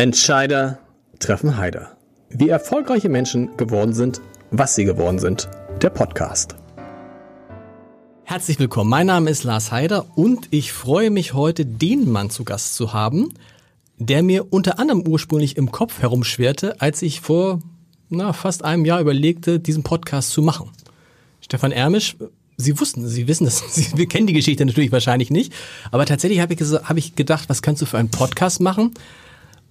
[0.00, 0.78] Entscheider
[1.18, 1.96] treffen Heider.
[2.30, 4.20] Wie erfolgreiche Menschen geworden sind,
[4.52, 5.48] was sie geworden sind.
[5.82, 6.54] Der Podcast.
[8.22, 8.90] Herzlich willkommen.
[8.90, 12.92] Mein Name ist Lars Heider und ich freue mich heute, den Mann zu Gast zu
[12.92, 13.34] haben,
[13.96, 17.58] der mir unter anderem ursprünglich im Kopf herumschwerte, als ich vor
[18.08, 20.70] na, fast einem Jahr überlegte, diesen Podcast zu machen.
[21.40, 22.14] Stefan Ermisch,
[22.56, 25.52] Sie wussten, Sie wissen das, Sie, wir kennen die Geschichte natürlich wahrscheinlich nicht,
[25.90, 28.94] aber tatsächlich habe ich, hab ich gedacht, was kannst du für einen Podcast machen?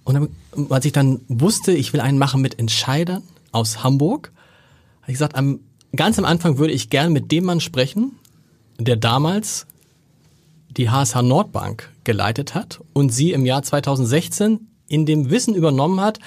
[0.08, 4.32] Und dann, als ich dann wusste, ich will einen machen mit Entscheidern aus Hamburg,
[5.02, 5.60] habe ich gesagt, am,
[5.94, 8.12] ganz am Anfang würde ich gern mit dem Mann sprechen,
[8.78, 9.66] der damals
[10.70, 16.20] die HSH Nordbank geleitet hat und sie im Jahr 2016 in dem Wissen übernommen hat,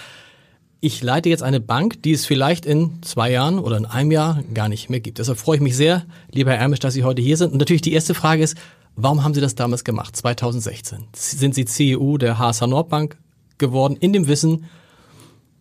[0.79, 4.43] ich leite jetzt eine Bank, die es vielleicht in zwei Jahren oder in einem Jahr
[4.53, 5.17] gar nicht mehr gibt.
[5.17, 7.51] Deshalb freue ich mich sehr, lieber Herr Ermisch, dass Sie heute hier sind.
[7.51, 8.55] Und natürlich die erste Frage ist,
[8.95, 11.07] warum haben Sie das damals gemacht, 2016?
[11.13, 13.17] Sind Sie CEO der HSH Nordbank?
[13.61, 14.65] Geworden, in dem Wissen,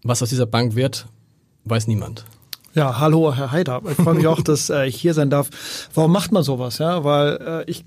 [0.03, 1.07] was aus dieser Bank wird,
[1.67, 2.25] weiß niemand.
[2.75, 3.83] Ja, hallo Herr Heider.
[3.89, 5.51] Ich freue mich auch, dass äh, ich hier sein darf.
[5.95, 6.79] Warum macht man sowas?
[6.79, 7.85] Ja, weil äh, ich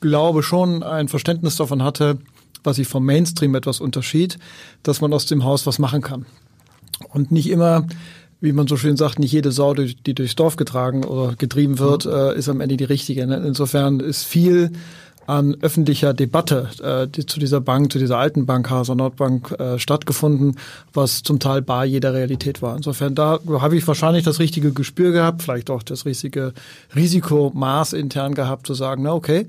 [0.00, 2.18] glaube schon ein Verständnis davon hatte,
[2.64, 4.38] was sich vom Mainstream etwas unterschied,
[4.82, 6.26] dass man aus dem Haus was machen kann.
[7.12, 7.86] Und nicht immer,
[8.40, 12.04] wie man so schön sagt, nicht jede Sau, die durchs Dorf getragen oder getrieben wird,
[12.04, 12.12] mhm.
[12.12, 13.26] äh, ist am Ende die richtige.
[13.26, 13.42] Ne?
[13.46, 14.72] Insofern ist viel
[15.28, 19.78] an öffentlicher Debatte äh, die zu dieser Bank, zu dieser alten Bank, Hauser Nordbank, äh,
[19.78, 20.56] stattgefunden,
[20.94, 22.74] was zum Teil bar jeder Realität war.
[22.74, 26.54] Insofern da habe ich wahrscheinlich das richtige Gespür gehabt, vielleicht auch das richtige
[26.96, 29.46] Risikomaß intern gehabt, zu sagen, na okay,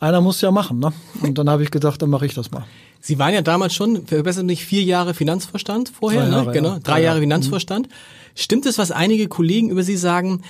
[0.00, 0.80] einer muss ja machen.
[0.80, 0.92] Ne?
[1.22, 2.64] Und dann habe ich gedacht, dann mache ich das mal.
[3.00, 6.32] Sie waren ja damals schon, verbessert mich, vier Jahre Finanzvorstand vorher, ne?
[6.32, 6.52] Jahre, ne?
[6.52, 6.78] genau, ja.
[6.80, 7.88] drei Jahre Finanzvorstand.
[8.34, 10.42] Stimmt es, was einige Kollegen über Sie sagen,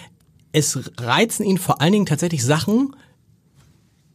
[0.52, 2.94] es reizen Ihnen vor allen Dingen tatsächlich Sachen,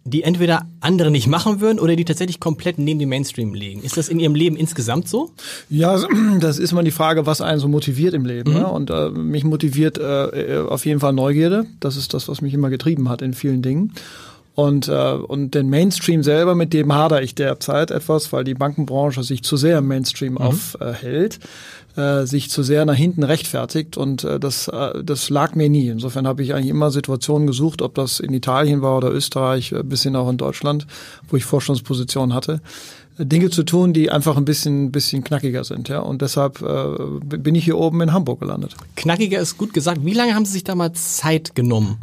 [0.06, 3.84] die entweder andere nicht machen würden oder die tatsächlich komplett neben dem Mainstream liegen.
[3.84, 5.32] Ist das in Ihrem Leben insgesamt so?
[5.70, 6.00] Ja,
[6.40, 8.52] das ist mal die Frage, was einen so motiviert im Leben.
[8.52, 8.58] Mhm.
[8.58, 8.68] Ne?
[8.68, 11.66] Und äh, mich motiviert äh, auf jeden Fall Neugierde.
[11.80, 13.94] Das ist das, was mich immer getrieben hat in vielen Dingen.
[14.56, 19.24] Und, äh, und den Mainstream selber, mit dem hadere ich derzeit etwas, weil die Bankenbranche
[19.24, 20.40] sich zu sehr im Mainstream mhm.
[20.40, 21.48] aufhält äh,
[22.26, 25.90] sich zu sehr nach hinten rechtfertigt und äh, das, äh, das lag mir nie.
[25.90, 29.84] Insofern habe ich eigentlich immer Situationen gesucht, ob das in Italien war oder Österreich, äh,
[29.84, 30.88] bis hin auch in Deutschland,
[31.30, 32.62] wo ich Vorstandspositionen hatte.
[33.18, 36.00] Äh, Dinge zu tun, die einfach ein bisschen, bisschen knackiger sind, ja.
[36.00, 38.76] Und deshalb äh, bin ich hier oben in Hamburg gelandet.
[38.96, 40.06] Knackiger ist gut gesagt.
[40.06, 41.98] Wie lange haben Sie sich da mal Zeit genommen,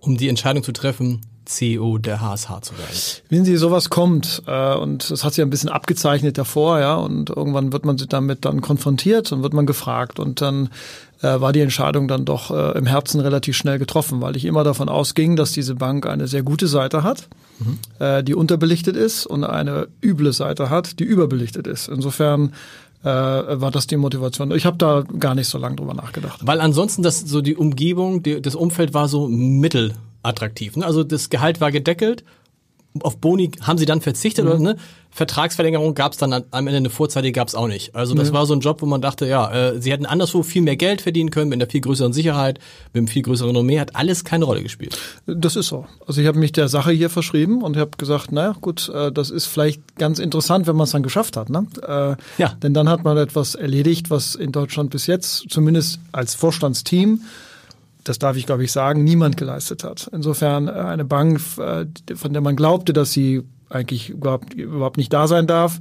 [0.00, 2.96] um die Entscheidung zu treffen, CEO der HSH zu werden?
[3.28, 7.30] Wenn sie sowas kommt äh, und das hat sich ein bisschen abgezeichnet davor, ja, und
[7.30, 10.70] irgendwann wird man sich damit dann konfrontiert und wird man gefragt und dann
[11.22, 14.64] äh, war die Entscheidung dann doch äh, im Herzen relativ schnell getroffen, weil ich immer
[14.64, 17.28] davon ausging, dass diese Bank eine sehr gute Seite hat,
[17.58, 17.78] mhm.
[17.98, 21.88] äh, die unterbelichtet ist und eine üble Seite hat, die überbelichtet ist.
[21.88, 22.52] Insofern
[23.02, 24.50] äh, war das die Motivation.
[24.52, 26.40] Ich habe da gar nicht so lange drüber nachgedacht.
[26.44, 30.76] Weil ansonsten das so die Umgebung, die, das Umfeld war so mittel attraktiv.
[30.76, 30.84] Ne?
[30.84, 32.24] Also das Gehalt war gedeckelt.
[33.00, 34.50] Auf Boni haben sie dann verzichtet mhm.
[34.50, 34.76] oder ne?
[35.12, 37.94] Vertragsverlängerung gab es dann am Ende eine vorzeitige gab es auch nicht.
[37.96, 38.34] Also das mhm.
[38.34, 41.00] war so ein Job, wo man dachte, ja, äh, sie hätten anderswo viel mehr Geld
[41.00, 42.60] verdienen können, mit einer viel größeren Sicherheit,
[42.92, 44.96] mit einem viel größeren Renommee, hat alles keine Rolle gespielt.
[45.26, 45.84] Das ist so.
[46.06, 49.30] Also ich habe mich der Sache hier verschrieben und habe gesagt, naja gut, äh, das
[49.30, 51.50] ist vielleicht ganz interessant, wenn man es dann geschafft hat.
[51.50, 51.66] Ne?
[51.82, 52.54] Äh, ja.
[52.62, 57.22] Denn dann hat man etwas erledigt, was in Deutschland bis jetzt, zumindest als Vorstandsteam,
[58.04, 60.10] das darf ich glaube ich sagen, niemand geleistet hat.
[60.12, 65.12] Insofern äh, eine Bank, äh, von der man glaubte, dass sie eigentlich überhaupt, überhaupt nicht
[65.12, 65.78] da sein darf,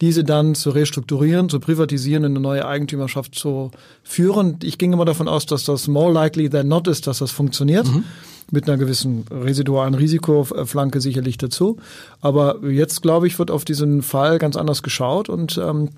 [0.00, 3.70] diese dann zu restrukturieren, zu privatisieren, in eine neue Eigentümerschaft zu
[4.02, 4.58] führen.
[4.62, 7.86] Ich ging immer davon aus, dass das more likely than not ist, dass das funktioniert.
[7.86, 8.04] Mhm.
[8.50, 11.76] Mit einer gewissen residualen Risikoflanke sicherlich dazu.
[12.22, 15.90] Aber jetzt, glaube ich, wird auf diesen Fall ganz anders geschaut und ähm,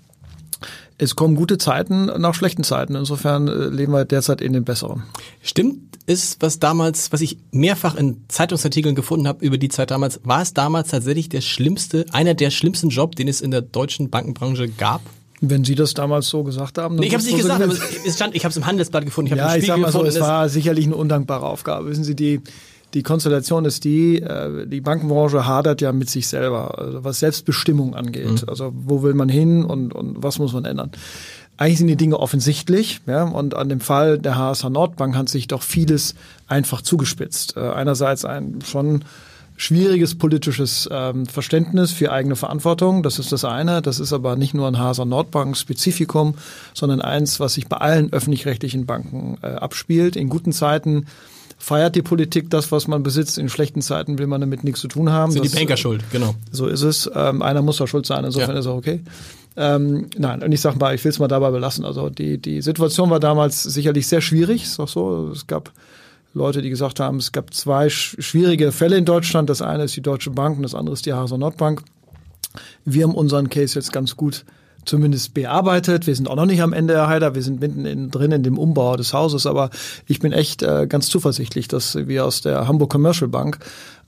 [1.00, 2.94] es kommen gute Zeiten nach schlechten Zeiten.
[2.94, 5.02] Insofern äh, leben wir derzeit in den besseren.
[5.40, 10.20] Stimmt ist, was damals, was ich mehrfach in Zeitungsartikeln gefunden habe über die Zeit damals,
[10.24, 14.10] war es damals tatsächlich der schlimmste, einer der schlimmsten Job, den es in der deutschen
[14.10, 15.00] Bankenbranche gab?
[15.40, 17.72] Wenn Sie das damals so gesagt haben, dann nee, ich habe es nicht gesagt, aber
[17.72, 19.32] es stand, ich habe es im Handelsblatt gefunden.
[19.32, 21.88] Ich ja, ich sag mal so, es war sicherlich eine undankbare Aufgabe.
[21.88, 22.42] Wissen Sie, die
[22.94, 27.94] die Konstellation ist die, äh, die Bankenbranche hadert ja mit sich selber, also was Selbstbestimmung
[27.94, 28.42] angeht.
[28.42, 28.48] Mhm.
[28.48, 30.90] Also wo will man hin und, und was muss man ändern?
[31.56, 35.46] Eigentlich sind die Dinge offensichtlich, ja, und an dem Fall der HSH Nordbank hat sich
[35.46, 36.14] doch vieles
[36.48, 37.56] einfach zugespitzt.
[37.56, 39.04] Äh, einerseits ein schon
[39.60, 43.02] schwieriges politisches ähm, Verständnis für eigene Verantwortung.
[43.02, 43.82] Das ist das eine.
[43.82, 46.34] Das ist aber nicht nur ein HSH Nordbank Spezifikum,
[46.72, 50.16] sondern eins, was sich bei allen öffentlich-rechtlichen Banken äh, abspielt.
[50.16, 51.06] In guten Zeiten
[51.60, 53.38] feiert die Politik das, was man besitzt.
[53.38, 55.30] In schlechten Zeiten will man damit nichts zu tun haben.
[55.30, 56.34] Sind das, die Banker schuld, genau.
[56.50, 57.08] So ist es.
[57.14, 58.60] Ähm, einer muss da schuld sein, insofern ja.
[58.60, 59.00] ist er okay.
[59.56, 61.84] Ähm, nein, und ich sag mal, ich will es mal dabei belassen.
[61.84, 65.30] Also die, die Situation war damals sicherlich sehr schwierig, ist auch so.
[65.32, 65.70] Es gab
[66.32, 69.50] Leute, die gesagt haben, es gab zwei schwierige Fälle in Deutschland.
[69.50, 71.82] Das eine ist die Deutsche Bank und das andere ist die Hase Nordbank.
[72.84, 74.44] Wir haben unseren Case jetzt ganz gut
[74.90, 76.06] zumindest bearbeitet.
[76.06, 77.34] Wir sind auch noch nicht am Ende, Herr Heider.
[77.34, 79.46] Wir sind mitten in, drin in dem Umbau des Hauses.
[79.46, 79.70] Aber
[80.06, 83.60] ich bin echt äh, ganz zuversichtlich, dass wir aus der Hamburg Commercial Bank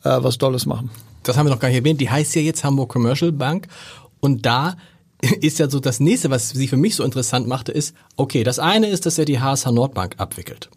[0.02, 0.90] äh, was Dolles machen.
[1.22, 2.00] Das haben wir noch gar nicht erwähnt.
[2.00, 3.68] Die heißt ja jetzt Hamburg Commercial Bank.
[4.18, 4.76] Und da
[5.40, 8.58] ist ja so das nächste, was sie für mich so interessant machte, ist, okay, das
[8.58, 10.68] eine ist, dass er die HSH Nordbank abwickelt.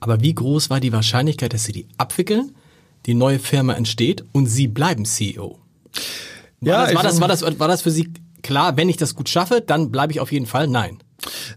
[0.00, 2.52] Aber wie groß war die Wahrscheinlichkeit, dass sie die abwickeln,
[3.06, 5.58] die neue Firma entsteht und sie bleiben CEO?
[6.62, 8.10] War, ja, das, war, das, war, das, war das für Sie
[8.42, 10.66] klar, wenn ich das gut schaffe, dann bleibe ich auf jeden Fall?
[10.66, 10.98] Nein.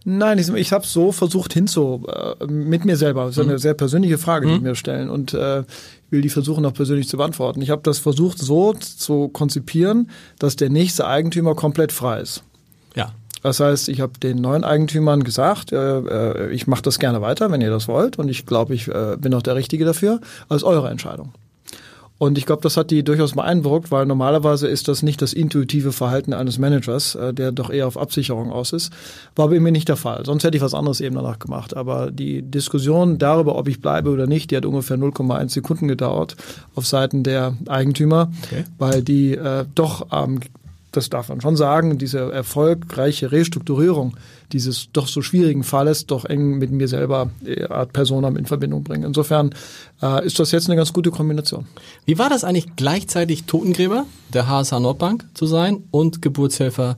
[0.04, 3.26] Nein, ich, ich habe so versucht hinzu äh, mit mir selber.
[3.26, 3.60] Das ist eine mhm.
[3.60, 4.64] sehr persönliche Frage, die mhm.
[4.64, 5.64] mir stellen und äh,
[6.10, 7.62] will die versuchen auch persönlich zu beantworten.
[7.62, 10.10] Ich habe das versucht so zu konzipieren,
[10.40, 12.44] dass der nächste Eigentümer komplett frei ist.
[12.96, 13.14] Ja.
[13.42, 17.52] Das heißt, ich habe den neuen Eigentümern gesagt, äh, äh ich mache das gerne weiter,
[17.52, 20.20] wenn ihr das wollt und ich glaube, ich äh, bin auch der Richtige dafür.
[20.50, 21.34] Das ist eure Entscheidung.
[22.24, 25.92] Und ich glaube, das hat die durchaus beeindruckt, weil normalerweise ist das nicht das intuitive
[25.92, 28.94] Verhalten eines Managers, äh, der doch eher auf Absicherung aus ist.
[29.36, 30.26] War bei mir nicht der Fall.
[30.26, 31.76] Sonst hätte ich was anderes eben danach gemacht.
[31.76, 36.38] Aber die Diskussion darüber, ob ich bleibe oder nicht, die hat ungefähr 0,1 Sekunden gedauert
[36.76, 38.64] auf Seiten der Eigentümer, okay.
[38.78, 40.40] weil die äh, doch ähm,
[40.94, 44.16] das darf man schon sagen, diese erfolgreiche Restrukturierung
[44.52, 48.84] dieses doch so schwierigen Falles doch eng mit mir selber äh, Art Personam in Verbindung
[48.84, 49.04] bringen.
[49.04, 49.54] Insofern
[50.02, 51.66] äh, ist das jetzt eine ganz gute Kombination.
[52.06, 56.98] Wie war das eigentlich gleichzeitig Totengräber der HSH Nordbank zu sein und Geburtshelfer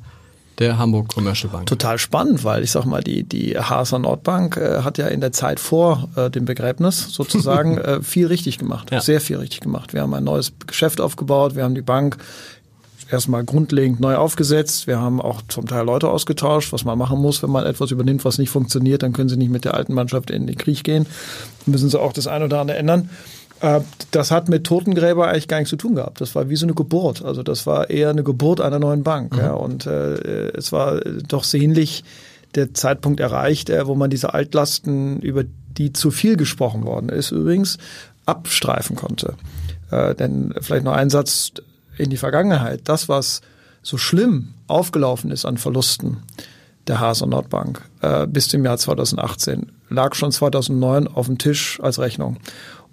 [0.60, 1.66] der Hamburg Commercial Bank.
[1.66, 5.32] Total spannend, weil ich sag mal, die, die HSH Nordbank äh, hat ja in der
[5.32, 9.02] Zeit vor äh, dem Begräbnis sozusagen äh, viel richtig gemacht, ja.
[9.02, 9.94] sehr viel richtig gemacht.
[9.94, 12.18] Wir haben ein neues Geschäft aufgebaut, wir haben die Bank
[13.10, 14.88] erstmal grundlegend neu aufgesetzt.
[14.88, 18.26] Wir haben auch zum Teil Leute ausgetauscht, was man machen muss, wenn man etwas übernimmt,
[18.26, 21.06] was nicht funktioniert, dann können sie nicht mit der alten Mannschaft in den Krieg gehen.
[21.66, 23.10] Müssen sie auch das eine oder andere ändern.
[23.62, 23.82] Äh,
[24.12, 26.22] das hat mit Totengräber eigentlich gar nichts zu tun gehabt.
[26.22, 27.24] Das war wie so eine Geburt.
[27.24, 29.34] Also das war eher eine Geburt einer neuen Bank.
[29.34, 29.40] Mhm.
[29.40, 29.54] Ja.
[29.54, 32.04] Und äh, es war doch sehnlich
[32.56, 35.44] der Zeitpunkt erreicht, äh, wo man diese Altlasten, über
[35.78, 37.78] die zu viel gesprochen worden ist, übrigens
[38.26, 39.36] abstreifen konnte.
[39.92, 41.52] Äh, denn vielleicht noch ein Satz
[41.98, 43.42] in die Vergangenheit, das, was
[43.82, 46.18] so schlimm aufgelaufen ist an Verlusten
[46.88, 52.00] der Hase Nordbank äh, bis zum Jahr 2018, lag schon 2009 auf dem Tisch als
[52.00, 52.38] Rechnung.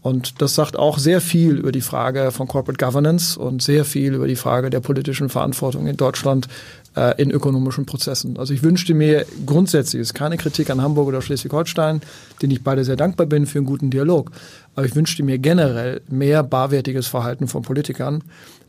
[0.02, 4.14] Und das sagt auch sehr viel über die Frage von Corporate Governance und sehr viel
[4.14, 6.48] über die Frage der politischen Verantwortung in Deutschland
[6.96, 8.36] äh, in ökonomischen Prozessen.
[8.36, 12.00] Also ich wünschte mir grundsätzlich, ist keine Kritik an Hamburg oder Schleswig-Holstein,
[12.42, 14.32] den ich beide sehr dankbar bin für einen guten Dialog,
[14.74, 18.24] aber ich wünschte mir generell mehr barwertiges Verhalten von Politikern,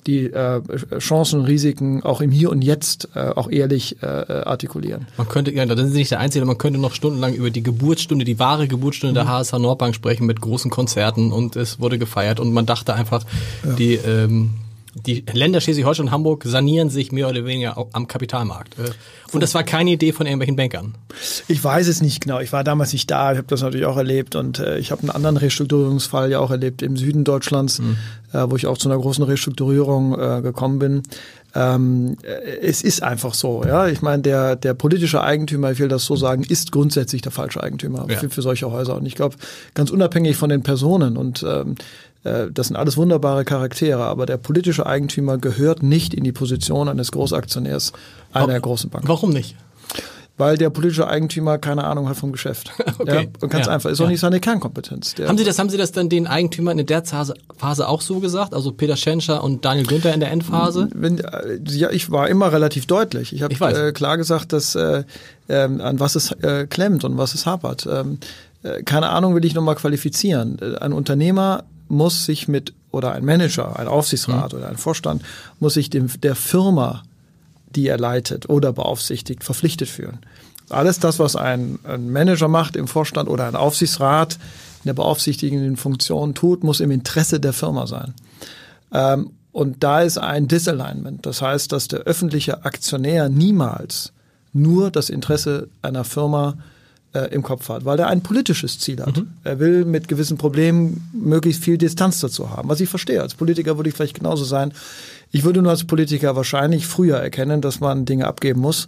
[0.07, 0.61] die äh,
[1.00, 5.07] Chancen und Risiken auch im Hier und Jetzt äh, auch ehrlich äh, artikulieren.
[5.17, 7.63] Man könnte, ja, da sind Sie nicht der Einzige, man könnte noch stundenlang über die
[7.63, 9.25] Geburtsstunde, die wahre Geburtsstunde mhm.
[9.25, 13.25] der HSH Nordbank sprechen mit großen Konzerten und es wurde gefeiert und man dachte einfach,
[13.63, 13.73] ja.
[13.73, 14.51] die ähm,
[14.95, 18.77] die Länder Schleswig-Holstein und Hamburg sanieren sich mehr oder weniger am Kapitalmarkt.
[18.77, 18.91] Äh,
[19.31, 20.95] und das war keine Idee von irgendwelchen Bankern.
[21.47, 22.39] Ich weiß es nicht genau.
[22.39, 23.31] Ich war damals nicht da.
[23.31, 26.51] Ich habe das natürlich auch erlebt und äh, ich habe einen anderen Restrukturierungsfall ja auch
[26.51, 27.97] erlebt im Süden Deutschlands, mhm.
[28.31, 31.03] äh, wo ich auch zu einer großen Restrukturierung äh, gekommen bin.
[31.55, 33.87] Ähm, äh, es ist einfach so, ja.
[33.87, 37.62] Ich meine, der, der politische Eigentümer, ich will das so sagen, ist grundsätzlich der falsche
[37.62, 38.17] Eigentümer ja.
[38.17, 38.95] für, für solche Häuser.
[38.95, 39.35] Und ich glaube,
[39.73, 41.75] ganz unabhängig von den Personen und ähm, äh,
[42.24, 47.12] das sind alles wunderbare Charaktere, aber der politische Eigentümer gehört nicht in die Position eines
[47.12, 47.92] Großaktionärs
[48.32, 49.06] einer großen Bank.
[49.08, 49.56] Warum nicht?
[50.36, 52.72] Weil der politische Eigentümer keine Ahnung hat vom Geschäft.
[52.98, 53.24] okay.
[53.24, 53.74] Ja, und ganz ja.
[53.74, 55.13] einfach, ist auch nicht seine Kernkompetenz.
[55.22, 58.56] Haben Sie das, haben Sie das dann den Eigentümern in der Phase auch so gesagt?
[58.56, 60.89] Also Peter Schenscher und Daniel Günther in der Endphase?
[60.96, 63.32] Wenn, äh, ja, ich war immer relativ deutlich.
[63.32, 65.03] Ich habe äh, klar gesagt, dass äh,
[65.50, 67.86] äh, an was es äh, klemmt und was es hapert.
[67.86, 68.18] Ähm,
[68.63, 70.60] äh, keine Ahnung will ich nochmal qualifizieren.
[70.80, 74.59] Ein Unternehmer muss sich mit, oder ein Manager, ein Aufsichtsrat mhm.
[74.59, 75.23] oder ein Vorstand,
[75.59, 77.03] muss sich dem, der Firma,
[77.75, 80.19] die er leitet oder beaufsichtigt, verpflichtet fühlen.
[80.69, 84.35] Alles das, was ein, ein Manager macht im Vorstand oder ein Aufsichtsrat
[84.83, 88.13] in der beaufsichtigenden Funktion tut, muss im Interesse der Firma sein.
[88.91, 91.25] Ähm, und da ist ein Disalignment.
[91.25, 94.12] Das heißt, dass der öffentliche Aktionär niemals
[94.51, 96.55] nur das Interesse einer Firma
[97.13, 99.17] äh, im Kopf hat, weil er ein politisches Ziel hat.
[99.17, 99.27] Mhm.
[99.43, 103.22] Er will mit gewissen Problemen möglichst viel Distanz dazu haben, was ich verstehe.
[103.22, 104.74] Als Politiker würde ich vielleicht genauso sein.
[105.32, 108.88] Ich würde nur als Politiker wahrscheinlich früher erkennen, dass man Dinge abgeben muss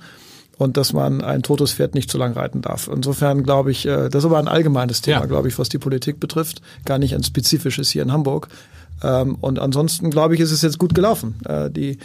[0.58, 2.90] und dass man ein totes Pferd nicht zu lang reiten darf.
[2.92, 5.26] Insofern glaube ich, äh, das ist aber ein allgemeines Thema, ja.
[5.26, 8.48] glaube ich, was die Politik betrifft, gar nicht ein spezifisches hier in Hamburg.
[9.04, 11.36] Ähm, und ansonsten glaube ich, ist es jetzt gut gelaufen.
[11.46, 12.00] Äh, die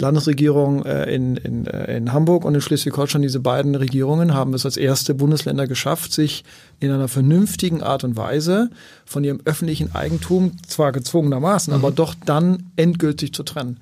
[0.00, 4.64] Landesregierung äh, in, in, äh, in Hamburg und in Schleswig-Holstein, diese beiden Regierungen haben es
[4.64, 6.44] als erste Bundesländer geschafft, sich
[6.80, 8.70] in einer vernünftigen Art und Weise
[9.04, 11.78] von ihrem öffentlichen Eigentum, zwar gezwungenermaßen, mhm.
[11.78, 13.78] aber doch dann endgültig zu trennen.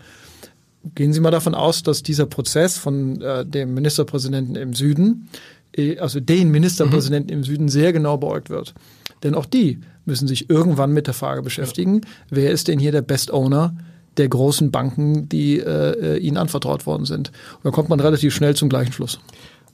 [0.94, 5.28] Gehen Sie mal davon aus, dass dieser Prozess von äh, dem Ministerpräsidenten im Süden,
[5.76, 7.38] äh, also den Ministerpräsidenten mhm.
[7.38, 8.75] im Süden, sehr genau beäugt wird.
[9.23, 12.09] Denn auch die müssen sich irgendwann mit der Frage beschäftigen, ja.
[12.30, 13.75] wer ist denn hier der Best Owner
[14.16, 17.28] der großen Banken, die äh, ihnen anvertraut worden sind.
[17.56, 19.21] Und da kommt man relativ schnell zum gleichen Schluss.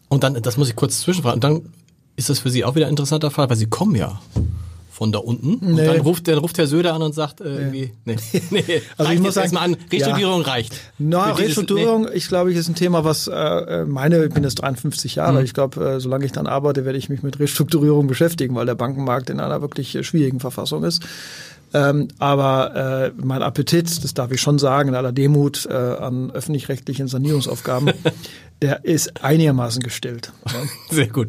[0.08, 1.72] Und dann, das muss ich kurz zwischenfragen, und dann
[2.16, 4.20] ist das für Sie auch wieder ein interessanter Fall, weil Sie kommen ja
[5.00, 5.54] von da unten.
[5.54, 5.86] Und nee.
[5.86, 8.16] dann ruft, dann ruft Herr Söder an und sagt äh, irgendwie, nee,
[8.50, 10.48] nee, also ich muss sagen, an, Restrukturierung ja.
[10.48, 10.74] reicht.
[10.98, 12.10] Na, Restrukturierung, nee.
[12.12, 15.44] ich glaube, ich ist ein Thema, was äh, meine, ich bin jetzt 53 Jahre, mhm.
[15.46, 18.74] ich glaube, äh, solange ich dann arbeite, werde ich mich mit Restrukturierung beschäftigen, weil der
[18.74, 21.02] Bankenmarkt in einer wirklich äh, schwierigen Verfassung ist.
[21.72, 26.30] Ähm, aber äh, mein Appetit, das darf ich schon sagen, in aller Demut äh, an
[26.30, 27.92] öffentlich-rechtlichen Sanierungsaufgaben,
[28.62, 30.32] der ist einigermaßen gestillt.
[30.90, 31.28] Sehr gut.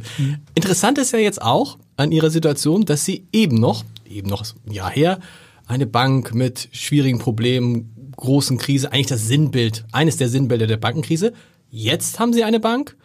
[0.55, 4.71] Interessant ist ja jetzt auch an Ihrer Situation, dass Sie eben noch, eben noch ein
[4.71, 5.19] Jahr her,
[5.67, 11.33] eine Bank mit schwierigen Problemen, großen Krise, eigentlich das Sinnbild, eines der Sinnbilder der Bankenkrise.
[11.69, 12.97] Jetzt haben Sie eine Bank,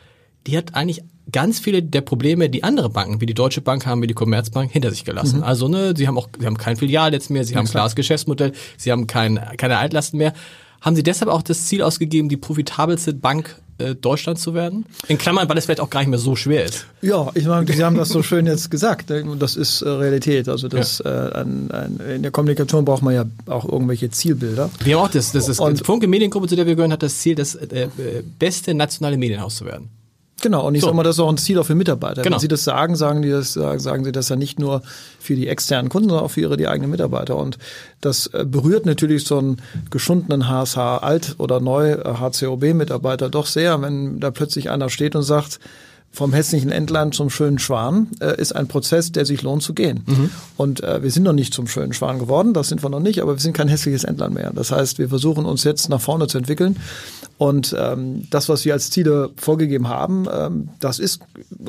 [0.46, 1.02] die hat eigentlich
[1.32, 4.70] ganz viele der Probleme, die andere Banken, wie die Deutsche Bank haben, wie die Commerzbank,
[4.70, 5.38] hinter sich gelassen.
[5.38, 5.44] Mhm.
[5.44, 7.96] Also ne, sie haben auch, sie haben kein Filialnetz mehr, sie ja, haben ein klares
[7.96, 10.32] Geschäftsmodell, sie haben kein, keine Altlasten mehr.
[10.80, 14.84] Haben Sie deshalb auch das Ziel ausgegeben, die profitabelste Bank äh, Deutschland zu werden?
[15.08, 16.86] In Klammern, weil es vielleicht auch gar nicht mehr so schwer ist.
[17.02, 19.10] Ja, ich meine, Sie haben das so schön jetzt gesagt.
[19.10, 19.24] Ne?
[19.38, 20.48] Das ist äh, Realität.
[20.48, 21.28] Also das ja.
[21.28, 24.70] äh, an, an, in der Kommunikation braucht man ja auch irgendwelche Zielbilder.
[24.84, 25.32] Wir haben auch das.
[25.32, 28.22] Das ist Und, Funke Mediengruppe, zu der wir gehören, hat das Ziel, das äh, äh
[28.38, 29.88] beste nationale Medienhaus zu werden.
[30.42, 30.88] Genau, und ich so.
[30.88, 32.22] sage mal, das ist auch ein Ziel auch für Mitarbeiter.
[32.22, 32.34] Genau.
[32.34, 34.82] Wenn Sie das sagen, sagen die das, sagen Sie das ja nicht nur
[35.18, 37.36] für die externen Kunden, sondern auch für ihre die eigenen Mitarbeiter.
[37.36, 37.58] Und
[38.02, 43.80] das äh, berührt natürlich so einen geschundenen HSH Alt oder neu HCOB Mitarbeiter doch sehr,
[43.80, 45.58] wenn da plötzlich einer steht und sagt,
[46.16, 50.02] vom hässlichen Entlein zum schönen Schwan äh, ist ein Prozess, der sich lohnt zu gehen.
[50.06, 50.30] Mhm.
[50.56, 53.20] Und äh, wir sind noch nicht zum schönen Schwan geworden, das sind wir noch nicht,
[53.20, 54.50] aber wir sind kein hässliches Entlein mehr.
[54.54, 56.78] Das heißt, wir versuchen uns jetzt nach vorne zu entwickeln.
[57.36, 61.20] Und ähm, das, was wir als Ziele vorgegeben haben, ähm, das ist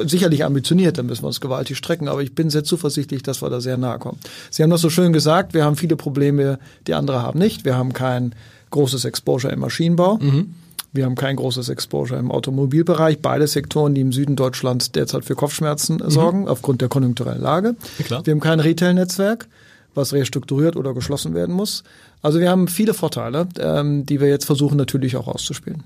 [0.06, 3.50] sicherlich ambitioniert, da müssen wir uns gewaltig strecken, aber ich bin sehr zuversichtlich, dass wir
[3.50, 4.18] da sehr nahe kommen.
[4.50, 7.66] Sie haben das so schön gesagt, wir haben viele Probleme, die andere haben nicht.
[7.66, 8.34] Wir haben kein
[8.72, 10.20] großes Exposure im Maschinenbau.
[10.20, 10.54] Mhm.
[10.98, 13.20] Wir haben kein großes Exposure im Automobilbereich.
[13.22, 16.10] Beide Sektoren, die im Süden Deutschlands derzeit für Kopfschmerzen mhm.
[16.10, 17.76] sorgen, aufgrund der konjunkturellen Lage.
[18.10, 19.48] Ja, wir haben kein Retail-Netzwerk,
[19.94, 21.84] was restrukturiert oder geschlossen werden muss.
[22.22, 25.84] Also wir haben viele Vorteile, ähm, die wir jetzt versuchen natürlich auch auszuspielen.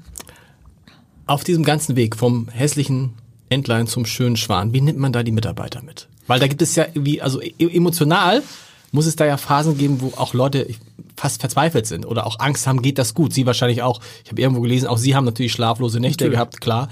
[1.27, 3.13] Auf diesem ganzen Weg vom hässlichen
[3.49, 6.07] Entlein zum schönen Schwan, wie nimmt man da die Mitarbeiter mit?
[6.27, 8.41] Weil da gibt es ja irgendwie, also e-, emotional
[8.91, 10.67] muss es da ja Phasen geben, wo auch Leute
[11.15, 13.33] fast verzweifelt sind oder auch Angst haben, geht das gut?
[13.33, 14.01] Sie wahrscheinlich auch.
[14.23, 16.33] Ich habe irgendwo gelesen, auch Sie haben natürlich schlaflose Nächte natürlich.
[16.33, 16.89] gehabt, klar.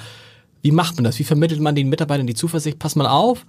[0.62, 1.20] Wie macht man das?
[1.20, 2.80] Wie vermittelt man den Mitarbeitern die Zuversicht?
[2.80, 3.46] Pass mal auf,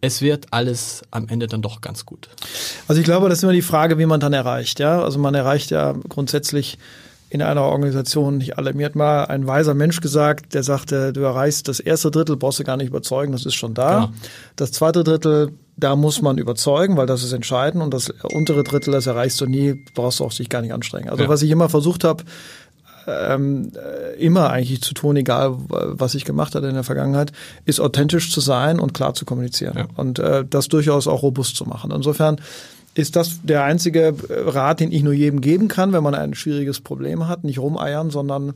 [0.00, 2.28] es wird alles am Ende dann doch ganz gut.
[2.86, 4.78] Also ich glaube, das ist immer die Frage, wie man dann erreicht.
[4.80, 6.78] Ja, also man erreicht ja grundsätzlich
[7.30, 8.72] in einer Organisation nicht alle.
[8.72, 12.58] Mir hat mal ein weiser Mensch gesagt, der sagte, du erreichst das erste Drittel, brauchst
[12.58, 13.90] du gar nicht überzeugen, das ist schon da.
[13.90, 14.12] Ja.
[14.56, 17.82] Das zweite Drittel, da muss man überzeugen, weil das ist entscheidend.
[17.82, 21.10] Und das untere Drittel, das erreichst du nie, brauchst du auch sich gar nicht anstrengen.
[21.10, 21.28] Also ja.
[21.28, 22.24] was ich immer versucht habe,
[23.08, 27.32] ähm, äh, immer eigentlich zu tun, egal was ich gemacht hatte in der Vergangenheit,
[27.64, 29.86] ist authentisch zu sein und klar zu kommunizieren ja.
[29.96, 31.90] und äh, das durchaus auch robust zu machen.
[31.90, 32.40] Insofern
[32.94, 36.34] ist das der einzige äh, Rat, den ich nur jedem geben kann, wenn man ein
[36.34, 38.54] schwieriges Problem hat, nicht rumeiern, sondern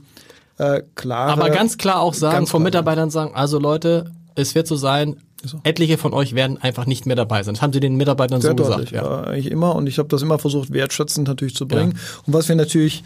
[0.58, 1.28] äh, klar.
[1.28, 5.58] Aber ganz klar auch sagen, von Mitarbeitern sagen, also Leute, es wird so sein, so.
[5.64, 7.54] Etliche von euch werden einfach nicht mehr dabei sein.
[7.54, 9.06] Das haben sie den Mitarbeitern Sehr so deutlich, gesagt.
[9.06, 9.74] Ja, eigentlich immer.
[9.74, 11.94] Und ich habe das immer versucht, wertschätzend natürlich zu bringen.
[11.94, 12.22] Ja.
[12.26, 13.02] Und was wir natürlich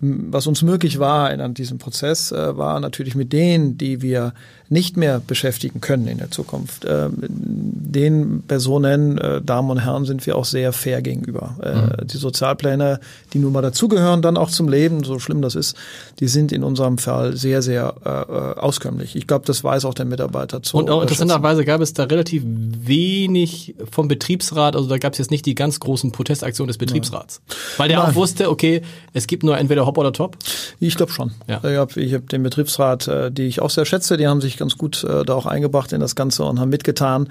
[0.00, 4.32] was uns möglich war in diesem Prozess, äh, war natürlich mit denen, die wir
[4.70, 6.84] nicht mehr beschäftigen können in der Zukunft.
[6.84, 11.56] Äh, den Personen, äh, Damen und Herren, sind wir auch sehr fair gegenüber.
[11.58, 12.06] Mhm.
[12.06, 13.00] Die Sozialpläne,
[13.32, 15.76] die nun mal dazugehören, dann auch zum Leben, so schlimm das ist,
[16.20, 19.16] die sind in unserem Fall sehr, sehr äh, auskömmlich.
[19.16, 20.76] Ich glaube, das weiß auch der Mitarbeiter zu.
[20.76, 25.32] Und auch interessanterweise gab es da relativ wenig vom Betriebsrat, also da gab es jetzt
[25.32, 27.40] nicht die ganz großen Protestaktionen des Betriebsrats.
[27.48, 27.56] Nein.
[27.76, 28.10] Weil der Nein.
[28.10, 28.82] auch wusste, okay,
[29.14, 30.36] es gibt nur entweder Hop oder Top.
[30.78, 31.32] Ich glaube schon.
[31.48, 31.56] Ja.
[31.64, 35.02] Ich habe hab den Betriebsrat, die ich auch sehr schätze, die haben sich ganz gut
[35.02, 37.28] äh, da auch eingebracht in das Ganze und haben mitgetan.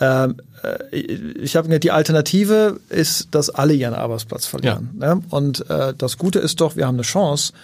[0.00, 4.90] Ähm, äh, ich habe die Alternative ist, dass alle ihren Arbeitsplatz verlieren.
[5.00, 5.14] Ja.
[5.14, 5.22] Ne?
[5.30, 7.54] Und äh, das Gute ist doch, wir haben eine Chance,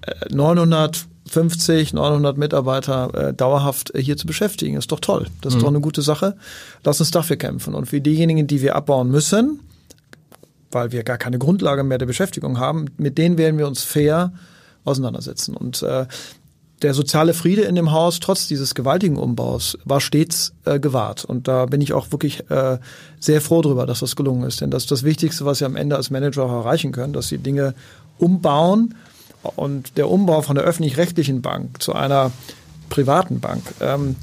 [0.00, 4.76] äh, 950, 900 Mitarbeiter äh, dauerhaft hier zu beschäftigen.
[4.76, 5.28] Ist doch toll.
[5.40, 5.62] Das ist mhm.
[5.62, 6.36] doch eine gute Sache.
[6.82, 7.74] Lass uns dafür kämpfen.
[7.74, 9.60] Und für diejenigen, die wir abbauen müssen,
[10.72, 14.32] weil wir gar keine Grundlage mehr der Beschäftigung haben, mit denen werden wir uns fair
[14.84, 15.56] auseinandersetzen.
[15.56, 16.06] Und äh,
[16.82, 21.24] der soziale Friede in dem Haus, trotz dieses gewaltigen Umbaus, war stets äh, gewahrt.
[21.24, 22.78] Und da bin ich auch wirklich äh,
[23.20, 24.60] sehr froh drüber, dass das gelungen ist.
[24.60, 27.28] Denn das ist das Wichtigste, was Sie am Ende als Manager auch erreichen können, dass
[27.28, 27.74] Sie Dinge
[28.18, 28.94] umbauen.
[29.56, 32.30] Und der Umbau von der öffentlich-rechtlichen Bank zu einer
[32.90, 34.16] privaten Bank, ähm,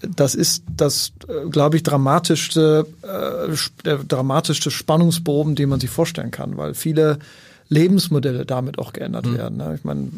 [0.00, 6.30] das ist das, äh, glaube ich, dramatischste, äh, der dramatischste Spannungsbogen, den man sich vorstellen
[6.30, 7.18] kann, weil viele
[7.68, 9.36] Lebensmodelle damit auch geändert mhm.
[9.36, 9.58] werden.
[9.58, 9.74] Ne?
[9.76, 10.08] Ich meine,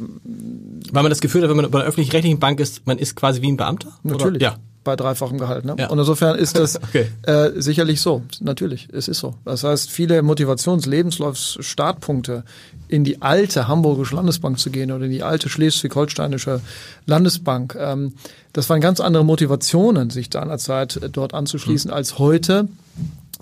[0.93, 3.43] weil man das Gefühl hat, wenn man bei einer öffentlich-rechtlichen Bank ist, man ist quasi
[3.43, 3.93] wie ein Beamter?
[4.03, 4.37] Natürlich.
[4.37, 4.53] Oder?
[4.53, 5.65] Ja bei dreifachem Gehalt.
[5.65, 5.77] Ne?
[5.79, 5.89] Ja.
[5.89, 7.11] Und insofern ist das okay.
[7.23, 8.23] äh, sicherlich so.
[8.41, 9.35] Natürlich, es ist so.
[9.45, 12.45] Das heißt, viele Motivations-, Lebenslaufs-Startpunkte
[12.89, 16.61] in die alte Hamburgische Landesbank zu gehen oder in die alte Schleswig-Holsteinische
[17.07, 18.15] Landesbank, ähm,
[18.53, 21.97] das waren ganz andere Motivationen, sich seinerzeit dort anzuschließen, mhm.
[21.97, 22.69] als heute.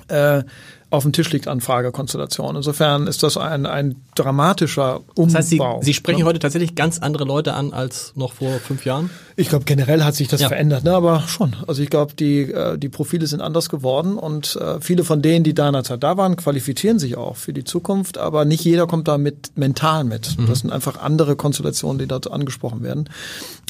[0.08, 0.42] Äh,
[0.90, 2.56] auf dem Tisch liegt an Fragekonstellation.
[2.56, 5.24] Insofern ist das ein, ein dramatischer Umbau.
[5.26, 6.24] Das heißt, Sie, Sie sprechen ja.
[6.24, 9.10] heute tatsächlich ganz andere Leute an als noch vor fünf Jahren?
[9.36, 10.48] Ich glaube, generell hat sich das ja.
[10.48, 10.94] verändert, ne?
[10.94, 11.54] aber schon.
[11.66, 15.44] Also ich glaube, die, äh, die Profile sind anders geworden und äh, viele von denen,
[15.44, 19.18] die seinerzeit da waren, qualifizieren sich auch für die Zukunft, aber nicht jeder kommt da
[19.18, 20.38] mit mental mit.
[20.38, 20.46] Mhm.
[20.46, 23.10] Das sind einfach andere Konstellationen, die dort angesprochen werden.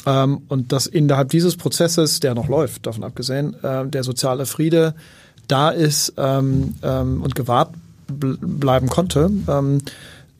[0.05, 4.95] Ähm, und das innerhalb dieses Prozesses, der noch läuft, davon abgesehen, äh, der soziale Friede,
[5.49, 7.73] da ist ähm, ähm, und gewahrt
[8.07, 9.29] bleiben konnte.
[9.47, 9.81] Ähm,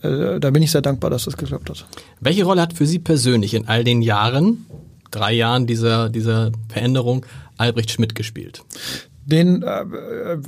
[0.02, 1.86] äh, da bin ich sehr dankbar, dass das geklappt hat.
[2.20, 4.66] Welche Rolle hat für Sie persönlich in all den Jahren,
[5.12, 7.26] drei Jahren dieser, dieser Veränderung,
[7.58, 8.64] Albrecht Schmidt gespielt?
[9.30, 9.86] den, äh,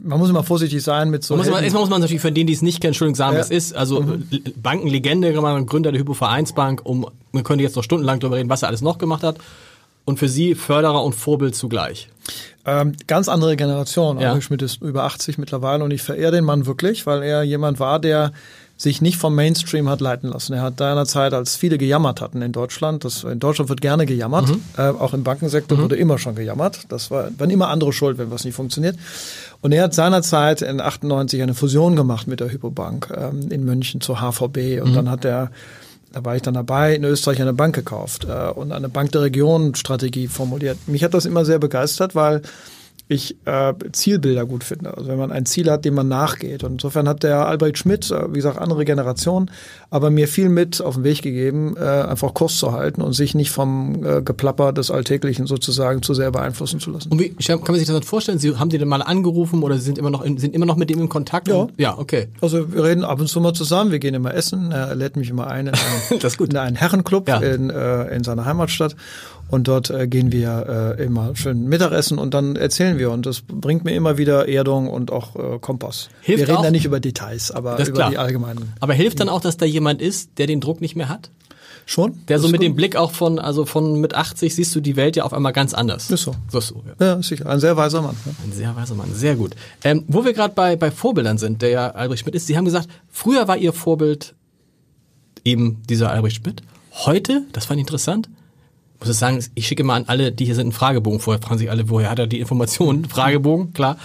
[0.03, 1.35] man muss immer vorsichtig sein mit so.
[1.35, 3.35] Man muss man, erstmal muss man natürlich für denen, die es nicht kennen, Entschuldigung, sagen,
[3.35, 3.39] ja.
[3.39, 3.75] was ist.
[3.75, 4.27] Also mhm.
[4.55, 8.81] Bankenlegende, Gründer der Hypovereinsbank, um, man könnte jetzt noch stundenlang darüber reden, was er alles
[8.81, 9.37] noch gemacht hat.
[10.03, 12.09] Und für Sie Förderer und Vorbild zugleich.
[12.65, 14.19] Ähm, ganz andere Generation.
[14.19, 14.39] Ja.
[14.41, 17.99] Schmidt ist über 80 mittlerweile und ich verehre den Mann wirklich, weil er jemand war,
[17.99, 18.31] der
[18.81, 20.53] sich nicht vom Mainstream hat leiten lassen.
[20.53, 24.47] Er hat seinerzeit, als viele gejammert hatten in Deutschland, das, in Deutschland wird gerne gejammert,
[24.49, 24.61] mhm.
[24.75, 25.83] äh, auch im Bankensektor mhm.
[25.83, 26.85] wurde immer schon gejammert.
[26.89, 28.97] Das war, waren immer andere schuld, wenn was nicht funktioniert.
[29.61, 34.01] Und er hat seinerzeit in 98 eine Fusion gemacht mit der Hypobank ähm, in München
[34.01, 34.95] zur HVB und mhm.
[34.95, 35.51] dann hat er
[36.11, 39.21] da war ich dann dabei, in Österreich eine Bank gekauft äh, und eine Bank der
[39.21, 40.77] Region Strategie formuliert.
[40.87, 42.41] Mich hat das immer sehr begeistert, weil
[43.11, 44.95] ich äh, Zielbilder gut finde.
[44.95, 46.63] Also wenn man ein Ziel hat, dem man nachgeht.
[46.63, 49.51] Und insofern hat der Albrecht Schmidt, äh, wie gesagt, andere Generation,
[49.89, 53.35] aber mir viel mit auf den Weg gegeben, äh, einfach Kurs zu halten und sich
[53.35, 57.11] nicht vom äh, Geplapper des Alltäglichen sozusagen zu sehr beeinflussen zu lassen.
[57.11, 58.39] Und wie kann man sich das dann vorstellen?
[58.39, 60.89] Sie haben die denn mal angerufen oder sind immer noch in, sind immer noch mit
[60.89, 61.49] dem in Kontakt?
[61.49, 61.55] Ja.
[61.55, 62.29] Und, ja, okay.
[62.39, 65.29] Also wir reden ab und zu mal zusammen, wir gehen immer essen, er lädt mich
[65.29, 67.39] immer ein in, ein, in einen Herrenclub ja.
[67.39, 68.95] in, äh, in seiner Heimatstadt
[69.51, 73.11] und dort äh, gehen wir äh, immer schön Mittagessen und dann erzählen wir.
[73.11, 76.09] Und das bringt mir immer wieder Erdung und auch äh, Kompass.
[76.21, 78.09] Hilft wir reden auch, ja nicht über Details, aber über klar.
[78.09, 78.73] die allgemeinen.
[78.79, 81.29] Aber hilft dann auch, dass da jemand ist, der den Druck nicht mehr hat?
[81.85, 82.25] Schon.
[82.27, 82.65] Der so mit gut.
[82.67, 85.51] dem Blick auch von, also von mit 80 siehst du die Welt ja auf einmal
[85.51, 86.09] ganz anders.
[86.09, 86.35] Ist so.
[86.51, 87.05] Das ist so ja.
[87.05, 87.47] ja, sicher.
[87.47, 88.15] Ein sehr weiser Mann.
[88.25, 88.31] Ja.
[88.45, 89.55] Ein sehr weiser Mann, sehr gut.
[89.83, 92.65] Ähm, wo wir gerade bei, bei Vorbildern sind, der ja Albrecht Schmidt ist, Sie haben
[92.65, 94.35] gesagt, früher war Ihr Vorbild
[95.43, 96.61] eben dieser Albrecht Schmidt.
[96.91, 98.29] Heute, das fand ich interessant,
[99.01, 101.41] muss ich sagen, ich schicke mal an alle, die hier sind, einen Fragebogen vorher.
[101.41, 103.05] Fragen sich alle, woher hat er die Informationen?
[103.09, 103.97] Fragebogen, klar.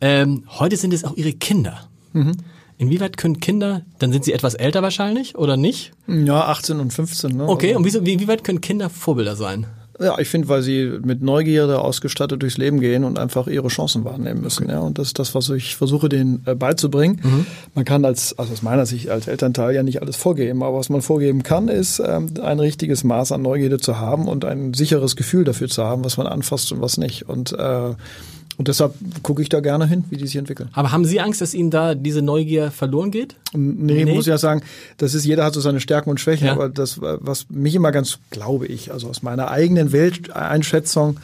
[0.00, 1.88] Ähm, heute sind es auch ihre Kinder.
[2.12, 2.32] Mhm.
[2.76, 5.92] Inwieweit können Kinder, dann sind sie etwas älter wahrscheinlich oder nicht?
[6.08, 7.36] Ja, 18 und 15.
[7.36, 7.48] Ne?
[7.48, 9.66] Okay, und wie, wie weit können Kinder Vorbilder sein?
[10.02, 14.04] Ja, ich finde, weil sie mit Neugierde ausgestattet durchs Leben gehen und einfach ihre Chancen
[14.04, 14.64] wahrnehmen müssen.
[14.64, 14.72] Okay.
[14.72, 17.20] Ja, und das ist das, was ich versuche, denen äh, beizubringen.
[17.22, 17.46] Mhm.
[17.74, 20.88] Man kann als, also aus meiner Sicht als Elternteil ja nicht alles vorgeben, aber was
[20.88, 25.16] man vorgeben kann, ist ähm, ein richtiges Maß an Neugierde zu haben und ein sicheres
[25.16, 27.28] Gefühl dafür zu haben, was man anfasst und was nicht.
[27.28, 27.94] Und äh,
[28.62, 28.94] und deshalb
[29.24, 30.68] gucke ich da gerne hin, wie die sich entwickeln.
[30.72, 33.34] Aber haben Sie Angst, dass Ihnen da diese Neugier verloren geht?
[33.52, 34.14] Nee, nee.
[34.14, 34.62] muss ich ja sagen,
[34.98, 36.52] das ist, jeder hat so seine Stärken und Schwächen, ja.
[36.52, 41.18] aber das, was mich immer ganz, glaube ich, also aus meiner eigenen Welteinschätzung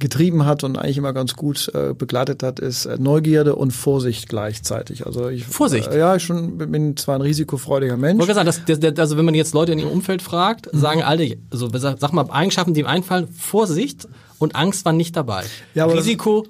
[0.00, 4.28] getrieben hat und eigentlich immer ganz gut äh, begleitet hat, ist äh, Neugierde und Vorsicht
[4.28, 5.06] gleichzeitig.
[5.06, 5.90] Also ich, Vorsicht?
[5.90, 8.22] Äh, ja, ich schon, bin zwar ein risikofreudiger Mensch.
[8.22, 10.78] Ich sagen, das, das, also wenn man jetzt Leute in ihrem Umfeld fragt, mhm.
[10.78, 14.06] sagen alle, also sag mal Eigenschaften, die ihm einfallen, Vorsicht
[14.38, 15.44] und Angst waren nicht dabei.
[15.74, 16.46] Ja, Risiko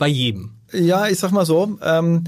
[0.00, 0.50] bei jedem.
[0.72, 2.24] Ja, ich sag mal so, ähm,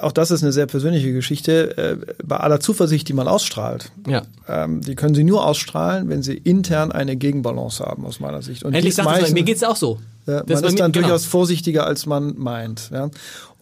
[0.00, 3.90] auch das ist eine sehr persönliche Geschichte, äh, bei aller Zuversicht, die man ausstrahlt.
[4.06, 4.22] Ja.
[4.48, 8.62] Ähm, die können sie nur ausstrahlen, wenn sie intern eine Gegenbalance haben, aus meiner Sicht.
[8.64, 9.98] Und Endlich sagt meisten, mir geht's auch so.
[10.26, 11.06] Ja, man ist dann genau.
[11.08, 12.90] durchaus vorsichtiger, als man meint.
[12.92, 13.10] Ja.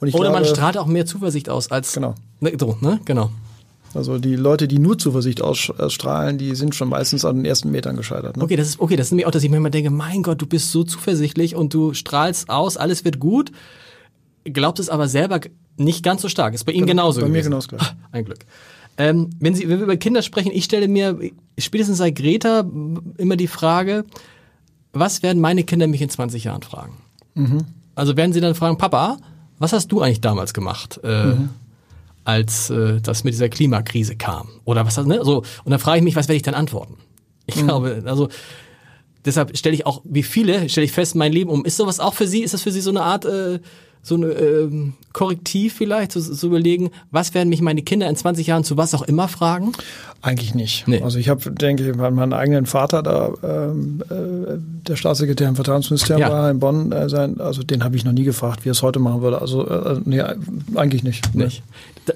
[0.00, 1.92] Oder glaube, man strahlt auch mehr Zuversicht aus als.
[1.92, 2.16] Genau.
[2.40, 3.00] Ne, so, ne?
[3.04, 3.30] Genau.
[3.96, 7.96] Also die Leute, die nur Zuversicht ausstrahlen, die sind schon meistens an den ersten Metern
[7.96, 8.36] gescheitert.
[8.36, 8.44] Ne?
[8.44, 8.96] Okay, das ist okay.
[8.96, 11.54] Das ist nämlich auch, dass ich mir immer denke, mein Gott, du bist so zuversichtlich
[11.54, 13.52] und du strahlst aus, alles wird gut.
[14.44, 15.40] Glaubt es aber selber
[15.76, 16.54] nicht ganz so stark.
[16.54, 17.20] Ist bei Ihnen genau, genauso.
[17.20, 17.38] Bei gewesen.
[17.38, 17.94] mir genauso gleich.
[18.12, 18.40] Ein Glück.
[18.98, 21.18] Ähm, wenn, Sie, wenn wir über Kinder sprechen, ich stelle mir
[21.58, 22.64] spätestens seit Greta
[23.18, 24.04] immer die Frage,
[24.92, 26.96] was werden meine Kinder mich in 20 Jahren fragen?
[27.34, 27.64] Mhm.
[27.94, 29.18] Also werden sie dann fragen, Papa,
[29.58, 31.48] was hast du eigentlich damals gemacht, äh, mhm.
[32.26, 34.48] Als äh, das mit dieser Klimakrise kam?
[34.64, 35.20] Oder was ne?
[35.22, 36.96] so, und dann frage ich mich, was werde ich dann antworten?
[37.46, 37.66] Ich mhm.
[37.66, 38.28] glaube, also
[39.24, 41.64] deshalb stelle ich auch, wie viele, stelle ich fest, mein Leben um.
[41.64, 43.60] Ist sowas auch für Sie, ist das für Sie so eine Art äh,
[44.06, 48.46] so ein ähm, Korrektiv vielleicht, zu, zu überlegen, was werden mich meine Kinder in 20
[48.46, 49.72] Jahren zu was auch immer fragen?
[50.22, 50.86] Eigentlich nicht.
[50.86, 51.02] Nee.
[51.02, 56.20] Also ich habe, denke ich, meinen eigenen Vater da, ähm, äh, der Staatssekretär im Verteidigungsministerium
[56.20, 56.30] ja.
[56.30, 58.82] war in Bonn, äh, sein, also den habe ich noch nie gefragt, wie er es
[58.82, 59.40] heute machen würde.
[59.40, 60.22] Also äh, nee,
[60.76, 61.34] eigentlich nicht.
[61.34, 61.64] Nicht.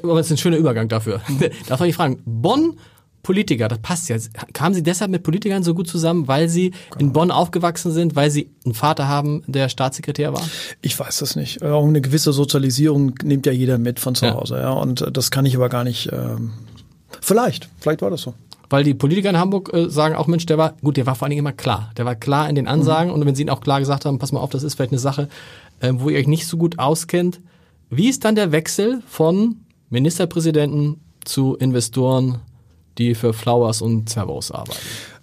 [0.04, 1.20] Aber das ist ein schöner Übergang dafür.
[1.26, 1.40] Mhm.
[1.68, 2.74] Darf ich fragen, Bonn
[3.22, 4.16] Politiker, das passt ja.
[4.52, 7.00] Kamen Sie deshalb mit Politikern so gut zusammen, weil Sie genau.
[7.00, 10.42] in Bonn aufgewachsen sind, weil Sie einen Vater haben, der Staatssekretär war?
[10.80, 11.62] Ich weiß das nicht.
[11.62, 14.34] Auch eine gewisse Sozialisierung nimmt ja jeder mit von zu ja.
[14.34, 14.58] Hause.
[14.58, 14.70] Ja.
[14.70, 16.10] Und äh, das kann ich aber gar nicht.
[16.12, 16.52] Ähm,
[17.20, 18.34] vielleicht, vielleicht war das so.
[18.70, 21.26] Weil die Politiker in Hamburg äh, sagen auch, Mensch, der war, gut, der war vor
[21.26, 21.90] allen Dingen immer klar.
[21.96, 23.14] Der war klar in den Ansagen mhm.
[23.16, 25.00] und wenn Sie ihn auch klar gesagt haben, pass mal auf, das ist vielleicht eine
[25.00, 25.28] Sache,
[25.80, 27.40] äh, wo ihr euch nicht so gut auskennt.
[27.90, 29.56] Wie ist dann der Wechsel von
[29.90, 32.38] Ministerpräsidenten zu Investoren
[33.00, 34.78] die für Flowers und Servos arbeiten.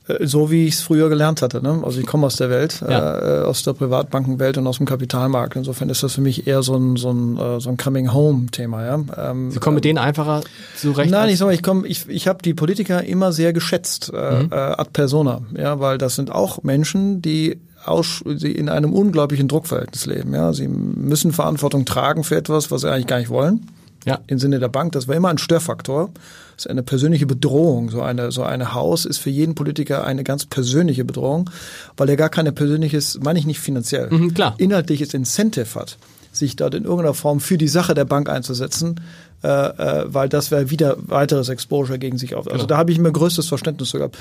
[0.07, 1.61] Äh, so wie ich es früher gelernt hatte.
[1.61, 1.81] Ne?
[1.83, 3.41] Also ich komme aus der Welt, ja.
[3.41, 5.55] äh, aus der Privatbankenwelt und aus dem Kapitalmarkt.
[5.55, 8.85] Insofern ist das für mich eher so ein, so ein, äh, so ein Coming-Home-Thema.
[8.85, 9.31] Ja?
[9.31, 10.41] Ähm, Sie kommen mit denen einfacher
[10.75, 11.11] zurecht?
[11.11, 14.43] Nein, ich sag mal, ich, komm, ich, ich habe die Politiker immer sehr geschätzt, äh,
[14.43, 14.51] mhm.
[14.51, 15.41] äh, ad persona.
[15.55, 15.79] Ja?
[15.79, 20.33] Weil das sind auch Menschen, die aus, sie in einem unglaublichen Druckverhältnis leben.
[20.33, 20.53] Ja?
[20.53, 23.67] Sie müssen Verantwortung tragen für etwas, was sie eigentlich gar nicht wollen.
[24.05, 24.19] Ja.
[24.27, 24.93] Im Sinne der Bank.
[24.93, 26.11] Das war immer ein Störfaktor.
[26.57, 27.91] Das ist eine persönliche Bedrohung.
[27.91, 31.51] So eine, so eine Haus ist für jeden Politiker eine ganz persönliche Bedrohung,
[31.95, 34.55] weil er gar keine persönliches, meine ich nicht finanziell, mhm, klar.
[34.57, 35.97] inhaltliches Incentive hat,
[36.31, 38.99] sich dort in irgendeiner Form für die Sache der Bank einzusetzen,
[39.43, 42.47] äh, äh, weil das wäre wieder weiteres Exposure gegen sich auf.
[42.47, 42.67] Also genau.
[42.67, 44.17] da habe ich mir größtes Verständnis zu gehabt.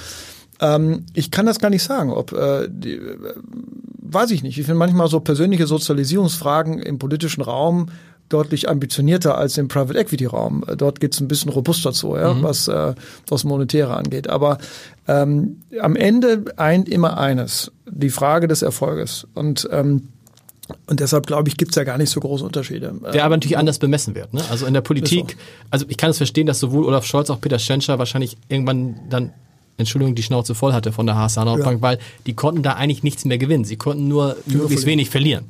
[0.61, 3.17] Ähm, ich kann das gar nicht sagen, ob äh, die, äh,
[4.03, 4.59] weiß ich nicht.
[4.59, 7.89] Ich finde manchmal so persönliche Sozialisierungsfragen im politischen Raum
[8.29, 10.65] deutlich ambitionierter als im Private Equity Raum.
[10.77, 12.43] Dort geht es ein bisschen robuster zu, ja, mhm.
[12.43, 12.95] was äh,
[13.27, 14.29] das Monetäre angeht.
[14.29, 14.59] Aber
[15.07, 19.27] ähm, am Ende eint immer eines, die Frage des Erfolges.
[19.35, 20.09] Und ähm,
[20.87, 22.93] und deshalb glaube ich, gibt es ja gar nicht so große Unterschiede.
[23.13, 24.35] Der aber natürlich anders bemessen wird.
[24.35, 24.43] Ne?
[24.51, 25.37] Also in der Politik,
[25.71, 28.97] also ich kann es verstehen, dass sowohl Olaf Scholz als auch Peter Schenscher wahrscheinlich irgendwann
[29.09, 29.33] dann
[29.79, 31.83] Entschuldigung, die Schnauze voll hatte von der HSA Nordbank, ja.
[31.83, 33.65] weil die konnten da eigentlich nichts mehr gewinnen.
[33.65, 35.45] Sie konnten nur möglichst wenig verlieren.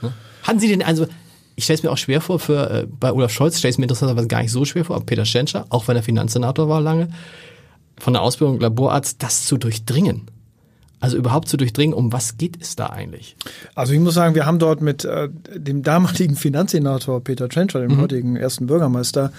[0.00, 0.12] Ne?
[0.44, 1.06] Hatten Sie denn also,
[1.56, 3.78] ich stelle es mir auch schwer vor, für äh, bei Olaf Scholz stelle ich es
[3.78, 6.80] mir interessanterweise gar nicht so schwer vor, aber Peter Schenscher, auch wenn er Finanzsenator war
[6.80, 7.08] lange,
[7.98, 10.30] von der Ausbildung Laborarzt, das zu durchdringen.
[11.04, 13.36] Also überhaupt zu durchdringen, um was geht es da eigentlich?
[13.74, 17.96] Also ich muss sagen, wir haben dort mit äh, dem damaligen Finanzsenator Peter Tschentscher, dem
[17.96, 18.00] mhm.
[18.00, 19.30] heutigen ersten Bürgermeister,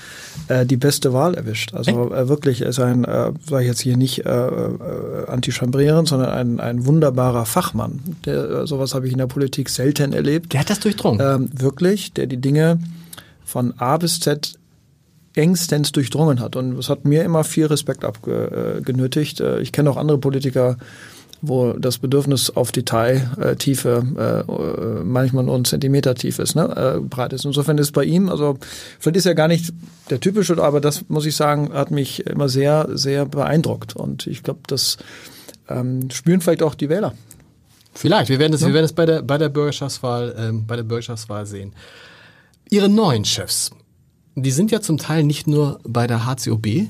[0.48, 1.74] äh, die beste Wahl erwischt.
[1.74, 6.08] Also äh, wirklich, er ist ein, äh, sage ich jetzt hier nicht äh, äh, antichambrierend,
[6.08, 8.00] sondern ein, ein wunderbarer Fachmann.
[8.26, 10.54] Der, äh, sowas habe ich in der Politik selten erlebt.
[10.54, 11.20] Der hat das durchdrungen.
[11.20, 12.78] Ähm, wirklich, der die Dinge
[13.44, 14.54] von A bis Z
[15.34, 16.56] engstens durchdrungen hat.
[16.56, 19.40] Und es hat mir immer viel Respekt abgenötigt.
[19.40, 20.78] Äh, ich kenne auch andere Politiker,
[21.42, 27.34] wo das Bedürfnis auf Detailtiefe äh, manchmal nur ein Zentimeter tief ist, ne, äh, breit
[27.34, 27.46] ist.
[27.46, 28.58] Insofern ist bei ihm, also
[29.00, 29.74] vielleicht ist er gar nicht
[30.10, 33.96] der typische, aber das muss ich sagen, hat mich immer sehr, sehr beeindruckt.
[33.96, 34.98] Und ich glaube, das
[35.70, 37.14] ähm, spüren vielleicht auch die Wähler.
[37.94, 38.68] Vielleicht, wir werden es, ja.
[38.68, 41.74] wir werden es bei der bei der Bürgerschaftswahl, ähm, bei der Bürgerschaftswahl sehen.
[42.70, 43.72] Ihre neuen Chefs,
[44.36, 46.88] die sind ja zum Teil nicht nur bei der HCOB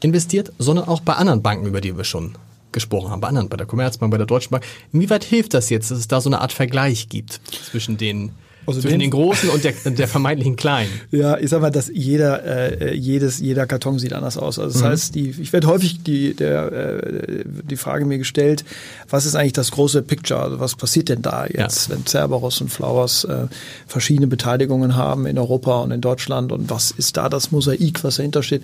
[0.00, 2.34] investiert, sondern auch bei anderen Banken, über die wir schon
[2.72, 4.64] gesprochen haben, bei anderen, bei der Commerzbank, bei der Deutschen Bank.
[4.92, 8.32] Inwieweit hilft das jetzt, dass es da so eine Art Vergleich gibt zwischen den
[8.66, 10.90] also zwischen den, den Großen und der, der vermeintlichen Kleinen.
[11.10, 14.58] Ja, ich sag mal, dass jeder, äh, jedes, jeder Karton sieht anders aus.
[14.58, 14.86] Also das mhm.
[14.86, 18.64] heißt, die, ich werde häufig die, der, äh, die Frage mir gestellt,
[19.10, 20.40] was ist eigentlich das große Picture?
[20.40, 21.94] Also was passiert denn da jetzt, ja.
[21.94, 23.46] wenn Cerberus und Flowers äh,
[23.86, 28.16] verschiedene Beteiligungen haben in Europa und in Deutschland und was ist da das Mosaik, was
[28.16, 28.62] dahinter steht?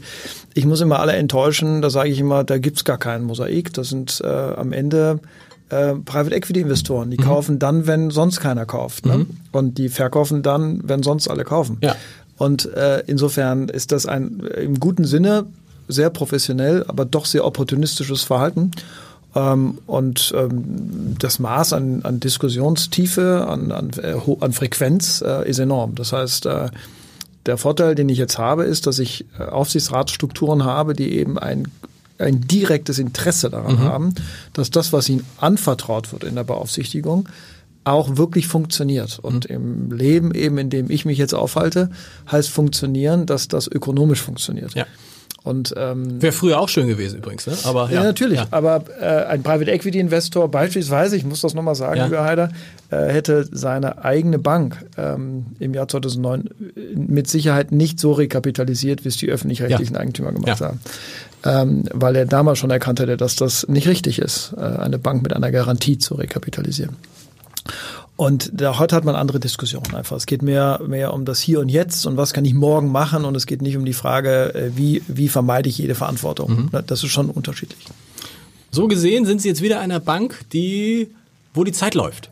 [0.54, 3.72] Ich muss immer alle enttäuschen, da sage ich immer, da gibt's gar kein Mosaik.
[3.74, 5.20] Das sind äh, am Ende
[5.70, 7.10] äh, Private Equity Investoren.
[7.10, 7.24] Die mhm.
[7.24, 9.06] kaufen dann, wenn sonst keiner kauft.
[9.06, 9.18] Ne?
[9.18, 9.26] Mhm.
[9.52, 11.78] Und die verkaufen dann, wenn sonst alle kaufen.
[11.82, 11.96] Ja.
[12.36, 15.46] Und äh, insofern ist das ein im guten Sinne
[15.88, 18.70] sehr professionell, aber doch sehr opportunistisches Verhalten.
[19.34, 25.58] Ähm, und ähm, das Maß an, an Diskussionstiefe, an, an, äh, an Frequenz äh, ist
[25.58, 25.94] enorm.
[25.94, 26.70] Das heißt, äh,
[27.46, 31.68] der Vorteil, den ich jetzt habe, ist, dass ich äh, Aufsichtsratsstrukturen habe, die eben ein
[32.18, 33.80] ein direktes Interesse daran mhm.
[33.80, 34.14] haben,
[34.52, 37.28] dass das, was ihnen anvertraut wird in der Beaufsichtigung,
[37.84, 39.18] auch wirklich funktioniert.
[39.18, 39.54] Und mhm.
[39.54, 41.90] im Leben eben, in dem ich mich jetzt aufhalte,
[42.30, 44.74] heißt funktionieren, dass das ökonomisch funktioniert.
[44.74, 44.86] Ja.
[45.44, 47.56] Und ähm, wäre früher auch schön gewesen übrigens, ne?
[47.64, 48.38] Aber ja, ja natürlich.
[48.38, 48.48] Ja.
[48.50, 52.04] Aber äh, ein Private Equity Investor beispielsweise, ich muss das nochmal sagen, ja.
[52.04, 52.50] lieber Heider,
[52.90, 56.50] äh, hätte seine eigene Bank ähm, im Jahr 2009
[56.94, 59.96] mit Sicherheit nicht so rekapitalisiert, wie es die öffentlich-rechtlichen.
[59.96, 60.80] Eigentümer gemacht haben,
[61.44, 65.22] ähm, weil er damals schon erkannt hätte, dass das nicht richtig ist, äh, eine Bank
[65.22, 66.96] mit einer Garantie zu rekapitalisieren.
[68.16, 70.16] Und da, heute hat man andere Diskussionen einfach.
[70.16, 73.24] Es geht mehr, mehr um das Hier und Jetzt und was kann ich morgen machen
[73.24, 76.68] und es geht nicht um die Frage, äh, wie, wie vermeide ich jede Verantwortung.
[76.72, 76.84] Mhm.
[76.86, 77.78] Das ist schon unterschiedlich.
[78.70, 81.12] So gesehen sind Sie jetzt wieder einer Bank, die,
[81.54, 82.28] wo die Zeit läuft.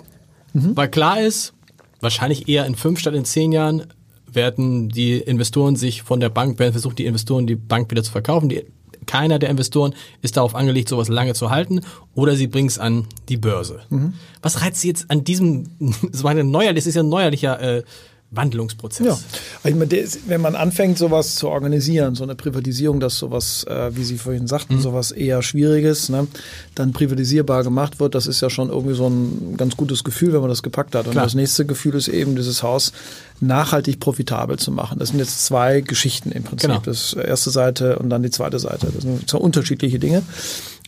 [0.53, 0.77] Mhm.
[0.77, 1.53] Weil klar ist,
[2.01, 3.85] wahrscheinlich eher in fünf statt in zehn Jahren
[4.27, 8.11] werden die Investoren sich von der Bank, werden versucht, die Investoren die Bank wieder zu
[8.11, 8.49] verkaufen.
[8.49, 8.64] Die
[9.07, 11.81] keiner der Investoren ist darauf angelegt, sowas lange zu halten
[12.14, 13.81] oder sie bringen es an die Börse.
[13.90, 14.14] Mhm.
[14.42, 15.71] Was reizt Sie jetzt an diesem,
[16.12, 17.83] so eine neuerlich, das ist ja ein neuerlicher äh,
[18.31, 19.07] Wandlungsprozess.
[19.07, 19.19] Ja,
[19.65, 19.91] ich meine,
[20.27, 24.47] wenn man anfängt, sowas zu organisieren, so eine Privatisierung, dass sowas, äh, wie Sie vorhin
[24.47, 24.81] sagten, mhm.
[24.81, 26.27] sowas eher Schwieriges, ne,
[26.75, 30.41] dann privatisierbar gemacht wird, das ist ja schon irgendwie so ein ganz gutes Gefühl, wenn
[30.41, 31.07] man das gepackt hat.
[31.07, 31.25] Und Klar.
[31.25, 32.93] das nächste Gefühl ist eben, dieses Haus
[33.41, 34.99] nachhaltig profitabel zu machen.
[34.99, 36.71] Das sind jetzt zwei Geschichten im Prinzip.
[36.71, 36.83] Genau.
[36.85, 38.89] Das erste Seite und dann die zweite Seite.
[38.93, 40.23] Das sind zwei unterschiedliche Dinge.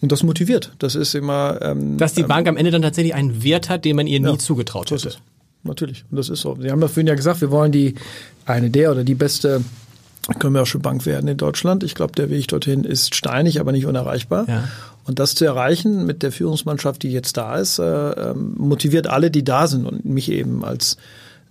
[0.01, 0.72] Und das motiviert.
[0.79, 1.59] Das ist immer.
[1.61, 4.20] Ähm, Dass die Bank ähm, am Ende dann tatsächlich einen Wert hat, den man ihr
[4.20, 5.14] nie ja, zugetraut hätte.
[5.62, 6.04] Natürlich.
[6.10, 6.56] Und das ist so.
[6.60, 7.94] Sie haben ja vorhin ja gesagt, wir wollen die
[8.46, 9.62] eine der oder die beste
[10.38, 11.82] Commercial Bank werden in Deutschland.
[11.82, 14.46] Ich glaube, der Weg dorthin ist steinig, aber nicht unerreichbar.
[14.48, 14.64] Ja.
[15.04, 19.30] Und das zu erreichen mit der Führungsmannschaft, die jetzt da ist, äh, ähm, motiviert alle,
[19.30, 20.98] die da sind und mich eben als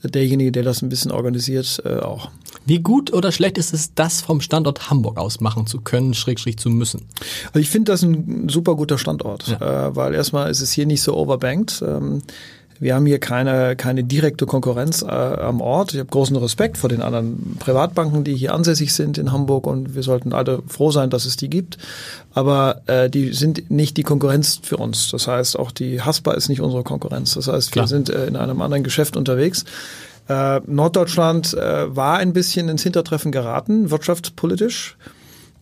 [0.03, 2.29] derjenige, der das ein bisschen organisiert, äh, auch.
[2.65, 6.57] Wie gut oder schlecht ist es, das vom Standort Hamburg aus machen zu können, schrägstrich
[6.57, 7.05] zu müssen?
[7.47, 9.87] Also ich finde das ein super guter Standort, ja.
[9.87, 11.81] äh, weil erstmal ist es hier nicht so overbanked.
[11.81, 12.21] Ähm,
[12.79, 15.93] wir haben hier keine, keine direkte Konkurrenz äh, am Ort.
[15.93, 19.95] Ich habe großen Respekt vor den anderen Privatbanken, die hier ansässig sind in Hamburg und
[19.95, 21.77] wir sollten alle froh sein, dass es die gibt.
[22.33, 25.09] Aber äh, die sind nicht die Konkurrenz für uns.
[25.11, 27.33] Das heißt, auch die Haspa ist nicht unsere Konkurrenz.
[27.33, 27.85] Das heißt, Klar.
[27.85, 29.65] wir sind äh, in einem anderen Geschäft unterwegs.
[30.29, 34.97] Äh, Norddeutschland äh, war ein bisschen ins Hintertreffen geraten, wirtschaftspolitisch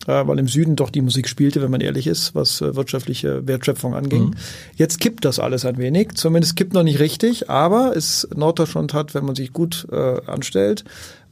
[0.06, 3.94] weil im Süden doch die Musik spielte, wenn man ehrlich ist, was äh, wirtschaftliche Wertschöpfung
[3.94, 4.26] anging.
[4.26, 4.34] Mhm.
[4.76, 9.14] Jetzt kippt das alles ein wenig, zumindest kippt noch nicht richtig, aber es Norddeutschland hat,
[9.14, 10.84] wenn man sich gut äh, anstellt,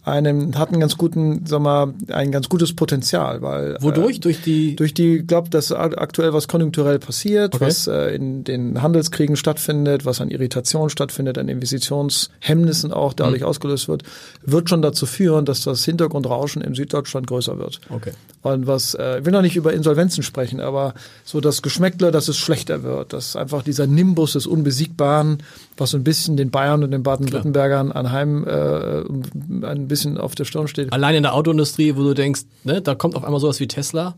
[0.05, 4.43] einen hat einen ganz guten, sag mal, ein ganz gutes Potenzial, weil wodurch äh, durch
[4.43, 7.67] die durch die glaube, dass aktuell was konjunkturell passiert, okay.
[7.67, 13.47] was äh, in den Handelskriegen stattfindet, was an Irritation stattfindet, an Investitionshemmnissen auch dadurch mhm.
[13.47, 14.03] ausgelöst wird,
[14.43, 17.81] wird schon dazu führen, dass das Hintergrundrauschen in Süddeutschland größer wird.
[17.89, 18.13] Okay.
[18.43, 20.93] Und was äh, ich will noch nicht über Insolvenzen sprechen, aber
[21.25, 25.39] so das Geschmäckle, dass es schlechter wird, dass einfach dieser Nimbus des Unbesiegbaren,
[25.79, 29.01] was so ein bisschen den Bayern und den Baden-Württembergern anheim äh,
[29.67, 30.93] ein bisschen auf der Stirn steht.
[30.93, 34.15] Allein in der Autoindustrie, wo du denkst, ne, da kommt auf einmal sowas wie Tesla.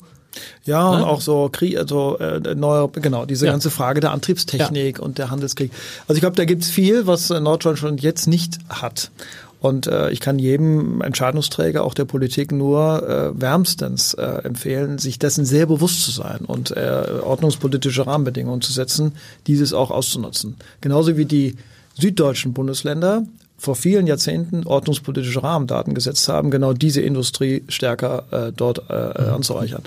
[0.64, 0.96] Ja, ne?
[0.96, 3.52] und auch so Krieg, also äh, neue, genau, diese ja.
[3.52, 5.04] ganze Frage der Antriebstechnik ja.
[5.04, 5.70] und der Handelskrieg.
[6.08, 9.10] Also ich glaube, da gibt's viel, was Norddeutschland jetzt nicht hat.
[9.58, 15.18] Und äh, ich kann jedem Entscheidungsträger, auch der Politik, nur äh, wärmstens äh, empfehlen, sich
[15.18, 19.12] dessen sehr bewusst zu sein und äh, ordnungspolitische Rahmenbedingungen zu setzen,
[19.46, 20.56] dieses auch auszunutzen.
[20.82, 21.56] Genauso wie die
[21.98, 23.22] süddeutschen Bundesländer
[23.58, 29.34] vor vielen Jahrzehnten ordnungspolitische Rahmendaten gesetzt haben, genau diese Industrie stärker äh, dort äh, mhm.
[29.34, 29.82] anzureichern.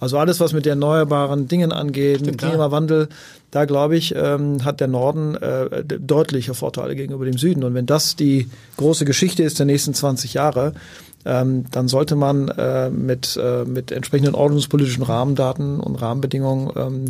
[0.00, 3.08] Also alles, was mit erneuerbaren Dingen angeht, Stimmt, mit Klimawandel,
[3.50, 7.64] da glaube ich, ähm, hat der Norden äh, deutliche Vorteile gegenüber dem Süden.
[7.64, 10.72] Und wenn das die große Geschichte ist der nächsten 20 Jahre,
[11.26, 17.04] ähm, dann sollte man äh, mit, äh, mit entsprechenden ordnungspolitischen Rahmendaten und Rahmenbedingungen ähm,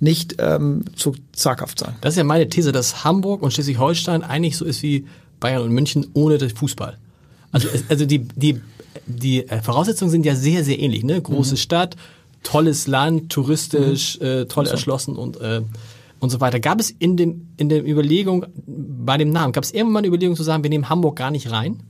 [0.00, 1.94] nicht ähm, zu zaghaft sein.
[2.02, 5.06] Das ist ja meine These, dass Hamburg und Schleswig-Holstein eigentlich so ist wie
[5.44, 6.96] Bayern und München ohne den Fußball.
[7.52, 8.62] Also, also die, die,
[9.04, 11.04] die äh, Voraussetzungen sind ja sehr, sehr ähnlich.
[11.04, 11.20] Ne?
[11.20, 11.58] Große mhm.
[11.58, 11.96] Stadt,
[12.42, 14.26] tolles Land, touristisch, mhm.
[14.26, 15.60] äh, toll erschlossen und, äh,
[16.18, 16.60] und so weiter.
[16.60, 20.08] Gab es in, dem, in der Überlegung bei dem Namen, gab es irgendwann mal eine
[20.08, 21.80] Überlegung zu sagen, wir nehmen Hamburg gar nicht rein?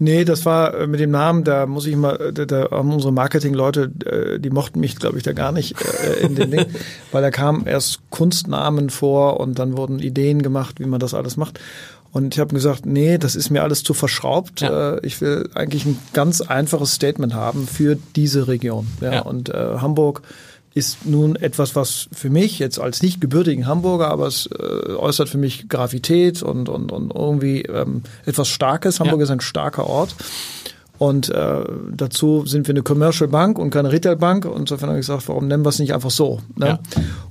[0.00, 3.12] Nee, das war äh, mit dem Namen, da muss ich mal, da, da haben unsere
[3.12, 6.66] Marketingleute, äh, die mochten mich, glaube ich, da gar nicht äh, in dem Ding,
[7.12, 11.36] weil da kamen erst Kunstnamen vor und dann wurden Ideen gemacht, wie man das alles
[11.36, 11.60] macht.
[12.14, 14.60] Und ich habe gesagt, nee, das ist mir alles zu verschraubt.
[14.60, 14.94] Ja.
[14.94, 18.86] Äh, ich will eigentlich ein ganz einfaches Statement haben für diese Region.
[19.00, 19.22] Ja, ja.
[19.22, 20.22] Und äh, Hamburg
[20.74, 25.28] ist nun etwas, was für mich jetzt als nicht gebürtigen Hamburger, aber es äh, äußert
[25.28, 29.00] für mich Gravität und, und, und irgendwie ähm, etwas Starkes.
[29.00, 29.24] Hamburg ja.
[29.24, 30.14] ist ein starker Ort.
[30.96, 31.64] Und äh,
[31.96, 34.44] dazu sind wir eine Commercial Bank und keine Retail Bank.
[34.44, 36.38] Und insofern habe ich gesagt, warum nennen wir es nicht einfach so?
[36.54, 36.66] Ne?
[36.66, 36.78] Ja.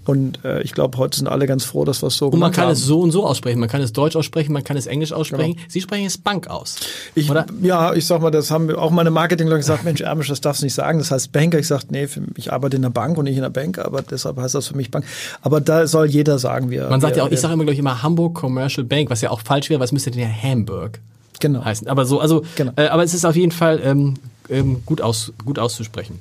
[0.06, 2.52] Und äh, ich glaube, heute sind alle ganz froh, dass wir es so Und man
[2.52, 2.74] kann haben.
[2.74, 3.60] es so und so aussprechen.
[3.60, 5.54] Man kann es Deutsch aussprechen, man kann es Englisch aussprechen.
[5.54, 5.66] Genau.
[5.70, 6.76] Sie sprechen es Bank aus.
[7.16, 7.46] Ich, oder?
[7.62, 10.66] Ja, ich sag mal, das haben auch meine Marketingleute gesagt, Mensch, Ermisch, das darfst du
[10.66, 11.00] nicht sagen.
[11.00, 11.58] Das heißt Banker.
[11.58, 14.38] Ich sage, nee, ich arbeite in der Bank und nicht in der Bank, aber deshalb
[14.38, 15.06] heißt das für mich Bank.
[15.42, 17.80] Aber da soll jeder sagen, wie Man sagt ja auch, ich sage immer, glaube ich,
[17.80, 21.00] immer Hamburg Commercial Bank, was ja auch falsch wäre, was müsste denn ja Hamburg
[21.44, 21.64] genau.
[21.64, 21.88] heißen.
[21.88, 22.72] Aber so, also, genau.
[22.76, 24.16] äh, aber es ist auf jeden Fall ähm,
[24.50, 26.20] ähm, gut, aus, gut auszusprechen.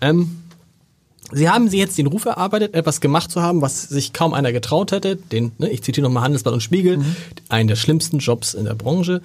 [0.00, 0.38] Ähm,
[1.32, 4.52] Sie haben Sie jetzt den Ruf erarbeitet, etwas gemacht zu haben, was sich kaum einer
[4.52, 5.16] getraut hätte.
[5.16, 7.16] Den, ne, ich zitiere nochmal Handelsblatt und Spiegel, mhm.
[7.48, 9.22] einen der schlimmsten Jobs in der Branche.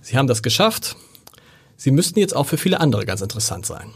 [0.00, 0.96] Sie haben das geschafft.
[1.76, 3.88] Sie müssten jetzt auch für viele andere ganz interessant sein.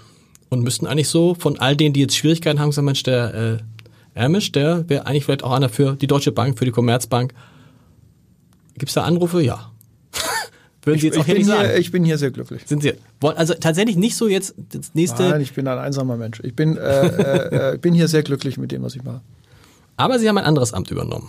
[0.49, 3.59] Und müssten eigentlich so von all denen, die jetzt Schwierigkeiten haben, sagen, Mensch, der äh,
[4.15, 7.35] Ermisch, der wäre eigentlich vielleicht auch einer für die Deutsche Bank, für die Commerzbank.
[8.75, 9.43] Gibt es da Anrufe?
[9.43, 9.73] Ja.
[10.87, 12.63] Würden Sie jetzt ich, auch ich, bin hier, ich bin hier sehr glücklich.
[12.65, 12.93] Sind Sie?
[13.21, 15.25] Also tatsächlich nicht so jetzt das nächste.
[15.25, 16.41] Nein, ich bin ein einsamer Mensch.
[16.45, 19.21] Ich bin, äh, äh, äh bin hier sehr glücklich mit dem, was ich mache.
[19.97, 21.29] Aber Sie haben ein anderes Amt übernommen.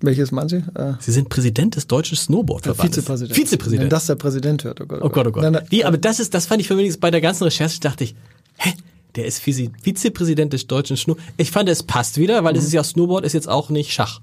[0.00, 0.62] Welches meinen Sie?
[0.76, 2.98] Äh, Sie sind Präsident des deutschen Snowboardverbandes.
[2.98, 3.36] Vizepräsident.
[3.36, 3.82] Vizepräsident.
[3.82, 5.00] Wenn das der Präsident hört, oh Gott.
[5.02, 5.42] Oh Gott, oh Gott.
[5.42, 7.80] Nein, nein, Wie, aber das ist, das fand ich für mich bei der ganzen Recherche,
[7.80, 8.14] dachte ich,
[8.58, 8.74] hä?
[9.16, 11.26] Der ist Vizepräsident des deutschen Snowboard.
[11.36, 12.60] Ich fand, es passt wieder, weil mhm.
[12.60, 14.20] es ist ja Snowboard, ist jetzt auch nicht Schach.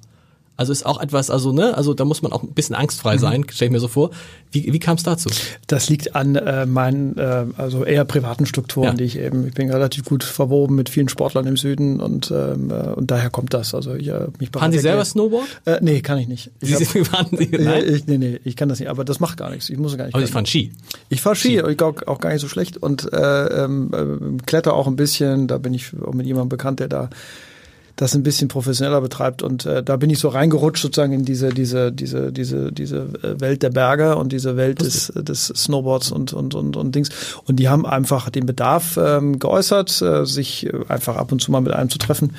[0.58, 3.20] Also ist auch etwas, also ne, also da muss man auch ein bisschen angstfrei mhm.
[3.20, 3.50] sein, mhm.
[3.52, 4.12] stelle ich mir so vor.
[4.52, 5.30] Wie, wie kam es dazu?
[5.68, 8.94] Das liegt an äh, meinen, äh, also eher privaten Strukturen, ja.
[8.94, 12.72] die ich eben, ich bin relativ gut verwoben mit vielen Sportlern im Süden und ähm,
[12.72, 13.76] äh, und daher kommt das.
[13.76, 15.46] Also ich, äh, mich Fahren Sie selber Snowboard?
[15.66, 16.52] Äh, nee, kann ich nicht.
[16.62, 17.84] Ich Sie, hab, fahren Sie, nein?
[17.86, 19.70] Ich, nee, nee, ich kann das nicht, aber das macht gar nichts.
[19.70, 20.16] Ich muss gar nicht.
[20.16, 20.72] Aber Sie fahren Ski?
[21.10, 21.72] Ich fahre Ski, Ski.
[21.72, 25.48] Ich auch, auch gar nicht so schlecht und äh, ähm, äh, kletter auch ein bisschen,
[25.48, 27.10] da bin ich auch mit jemandem bekannt, der da
[27.96, 29.42] das ein bisschen professioneller betreibt.
[29.42, 33.40] Und äh, da bin ich so reingerutscht sozusagen in diese, diese, diese, diese, diese äh,
[33.40, 37.10] Welt der Berge und diese Welt des, des Snowboards und, und, und, und Dings.
[37.46, 41.62] Und die haben einfach den Bedarf ähm, geäußert, äh, sich einfach ab und zu mal
[41.62, 42.36] mit einem zu treffen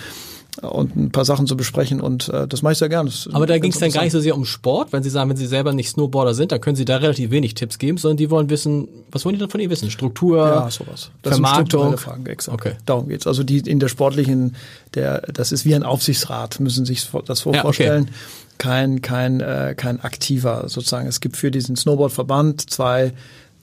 [0.62, 3.10] und ein paar Sachen zu besprechen und äh, das mache ich sehr gerne.
[3.32, 5.36] Aber da ging es dann gar nicht so sehr um Sport, wenn Sie sagen, wenn
[5.36, 8.30] Sie selber nicht Snowboarder sind, dann können Sie da relativ wenig Tipps geben, sondern die
[8.30, 9.90] wollen wissen, was wollen die dann von Ihnen wissen?
[9.90, 11.10] Struktur, ja, sowas.
[11.22, 11.98] Das Vermarktung?
[11.98, 12.54] Fragen, exakt.
[12.54, 12.72] Okay.
[12.86, 13.26] Darum geht's.
[13.26, 14.56] Also die in der sportlichen,
[14.94, 18.04] der, das ist wie ein Aufsichtsrat, müssen Sie sich das so ja, vorstellen.
[18.04, 18.12] Okay.
[18.58, 21.06] Kein, kein, äh, kein aktiver sozusagen.
[21.06, 23.12] Es gibt für diesen Snowboardverband zwei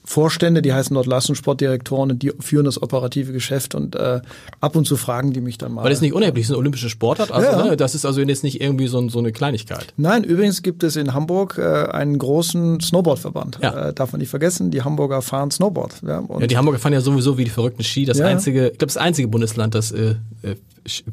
[0.04, 4.20] Vorstände, die heißen dort Leistungssportdirektoren und die führen das operative Geschäft und äh,
[4.60, 5.82] ab und zu fragen die mich dann mal.
[5.82, 7.64] Weil das ist nicht unerheblich, das ist eine olympische Sportart, also ja.
[7.64, 9.94] ne, das ist also jetzt nicht irgendwie so, so eine Kleinigkeit.
[9.96, 13.60] Nein, übrigens gibt es in Hamburg äh, einen großen Snowboardverband.
[13.62, 13.88] Ja.
[13.88, 16.02] Äh, darf man nicht vergessen, die Hamburger fahren Snowboard.
[16.06, 18.92] Ja, ja die Hamburger fahren ja sowieso wie die verrückten Ski, das einzige, ich glaube
[18.92, 20.56] das einzige Bundesland, das äh, äh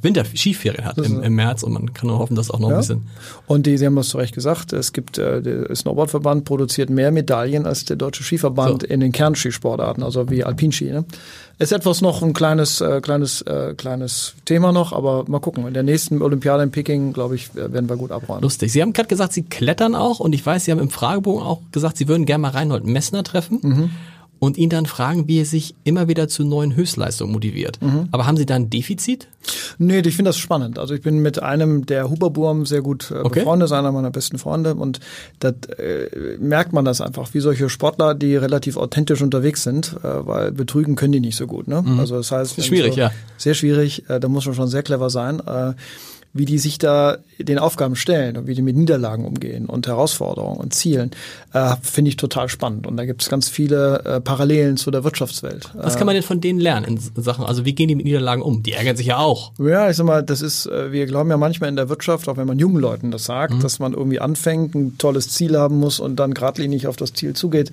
[0.01, 2.75] Winter-Skiferien hat im, im, März und man kann nur hoffen, dass auch noch ja.
[2.75, 3.07] ein bisschen.
[3.47, 7.11] Und die, Sie haben das zu Recht gesagt, es gibt, äh, der Snowboardverband produziert mehr
[7.11, 8.87] Medaillen als der Deutsche Skiverband so.
[8.87, 10.91] in den Kernskisportarten, also wie Alpinski.
[10.91, 11.05] Ne?
[11.57, 15.65] Ist etwas noch ein kleines, äh, kleines, äh, kleines Thema noch, aber mal gucken.
[15.67, 18.41] In der nächsten Olympiade in Peking, glaube ich, werden wir gut abräumen.
[18.41, 18.73] Lustig.
[18.73, 21.61] Sie haben gerade gesagt, Sie klettern auch und ich weiß, Sie haben im Fragebogen auch
[21.71, 23.59] gesagt, Sie würden gerne mal Reinhold Messner treffen.
[23.61, 23.89] Mhm
[24.41, 27.79] und ihn dann fragen, wie er sich immer wieder zu neuen Höchstleistungen motiviert.
[27.79, 28.07] Mhm.
[28.11, 29.27] Aber haben Sie da ein Defizit?
[29.77, 30.79] Nee, ich finde das spannend.
[30.79, 33.41] Also ich bin mit einem der Huberburm sehr gut äh, okay.
[33.41, 34.99] befreundet, ist einer meiner besten Freunde und
[35.37, 40.25] da äh, merkt man das einfach, wie solche Sportler, die relativ authentisch unterwegs sind, äh,
[40.25, 41.67] weil betrügen können die nicht so gut.
[41.67, 41.83] Ne?
[41.83, 41.99] Mhm.
[41.99, 43.11] Also das heißt, das schwierig, so, ja.
[43.37, 45.39] Sehr schwierig, äh, da muss man schon sehr clever sein.
[45.39, 45.73] Äh,
[46.33, 50.57] wie die sich da den Aufgaben stellen und wie die mit Niederlagen umgehen und Herausforderungen
[50.57, 51.11] und Zielen,
[51.53, 52.87] äh, finde ich total spannend.
[52.87, 55.71] Und da gibt es ganz viele äh, Parallelen zu der Wirtschaftswelt.
[55.73, 58.41] Was kann man denn von denen lernen in Sachen, also wie gehen die mit Niederlagen
[58.41, 58.63] um?
[58.63, 59.51] Die ärgern sich ja auch.
[59.59, 62.37] Ja, ich sag mal, das ist, äh, wir glauben ja manchmal in der Wirtschaft, auch
[62.37, 63.59] wenn man jungen Leuten das sagt, mhm.
[63.59, 67.33] dass man irgendwie anfängt, ein tolles Ziel haben muss und dann geradlinig auf das Ziel
[67.33, 67.71] zugeht.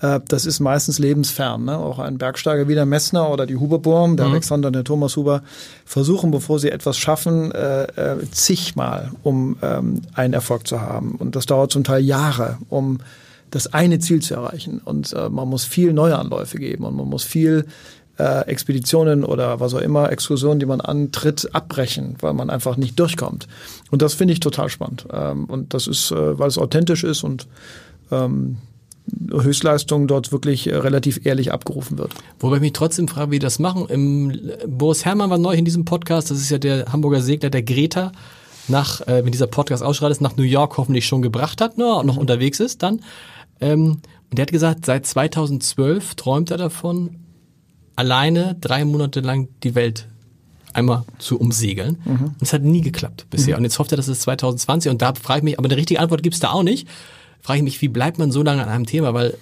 [0.00, 1.64] Äh, das ist meistens lebensfern.
[1.64, 1.76] Ne?
[1.76, 4.32] Auch ein Bergsteiger wie der Messner oder die Huberburm, der mhm.
[4.32, 5.42] Alexander und der Thomas Huber,
[5.84, 11.14] versuchen, bevor sie etwas schaffen, äh, äh, zigmal, um ähm, einen Erfolg zu haben.
[11.16, 12.98] Und das dauert zum Teil Jahre, um
[13.50, 14.80] das eine Ziel zu erreichen.
[14.84, 17.66] Und äh, man muss viel neue Anläufe geben und man muss viel
[18.18, 22.98] äh, Expeditionen oder was auch immer, Exkursionen, die man antritt, abbrechen, weil man einfach nicht
[22.98, 23.48] durchkommt.
[23.90, 25.06] Und das finde ich total spannend.
[25.12, 27.48] Ähm, und das ist, äh, weil es authentisch ist und
[28.12, 28.58] ähm,
[29.30, 32.14] Höchstleistung dort wirklich äh, relativ ehrlich abgerufen wird.
[32.38, 33.86] Wobei ich mich trotzdem frage, wie die das machen.
[33.88, 37.62] Im, Boris Herrmann war neu in diesem Podcast, das ist ja der Hamburger Segler, der
[37.62, 38.12] Greta,
[38.68, 41.84] nach, äh, wenn dieser Podcast ausschreit ist, nach New York hoffentlich schon gebracht hat, ne,
[41.84, 42.18] noch mhm.
[42.18, 43.00] unterwegs ist dann.
[43.60, 47.16] Ähm, und der hat gesagt, seit 2012 träumt er davon,
[47.96, 50.06] alleine drei Monate lang die Welt
[50.72, 51.98] einmal zu umsegeln.
[52.04, 52.24] Mhm.
[52.24, 53.54] Und es hat nie geklappt bisher.
[53.56, 53.58] Mhm.
[53.58, 56.00] Und jetzt hofft er, dass es 2020 und da frage ich mich, aber eine richtige
[56.00, 56.86] Antwort gibt's da auch nicht
[57.42, 59.14] frage ich mich, wie bleibt man so lange an einem Thema?
[59.14, 59.34] Weil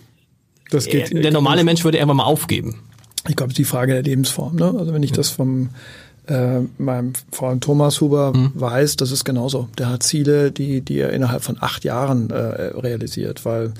[0.70, 2.82] das geht, der normale Mensch würde irgendwann mal aufgeben.
[3.28, 4.56] Ich glaube, es ist die Frage der Lebensform.
[4.56, 4.74] Ne?
[4.78, 5.70] Also wenn ich das vom
[6.26, 8.52] äh, meinem Freund Thomas Huber mhm.
[8.54, 9.68] weiß, das ist genauso.
[9.78, 13.72] Der hat Ziele, die, die er innerhalb von acht Jahren äh, realisiert, weil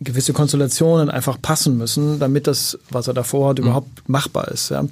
[0.00, 3.64] gewisse Konstellationen einfach passen müssen, damit das, was er davor hat, mhm.
[3.64, 4.70] überhaupt machbar ist.
[4.70, 4.84] Ja.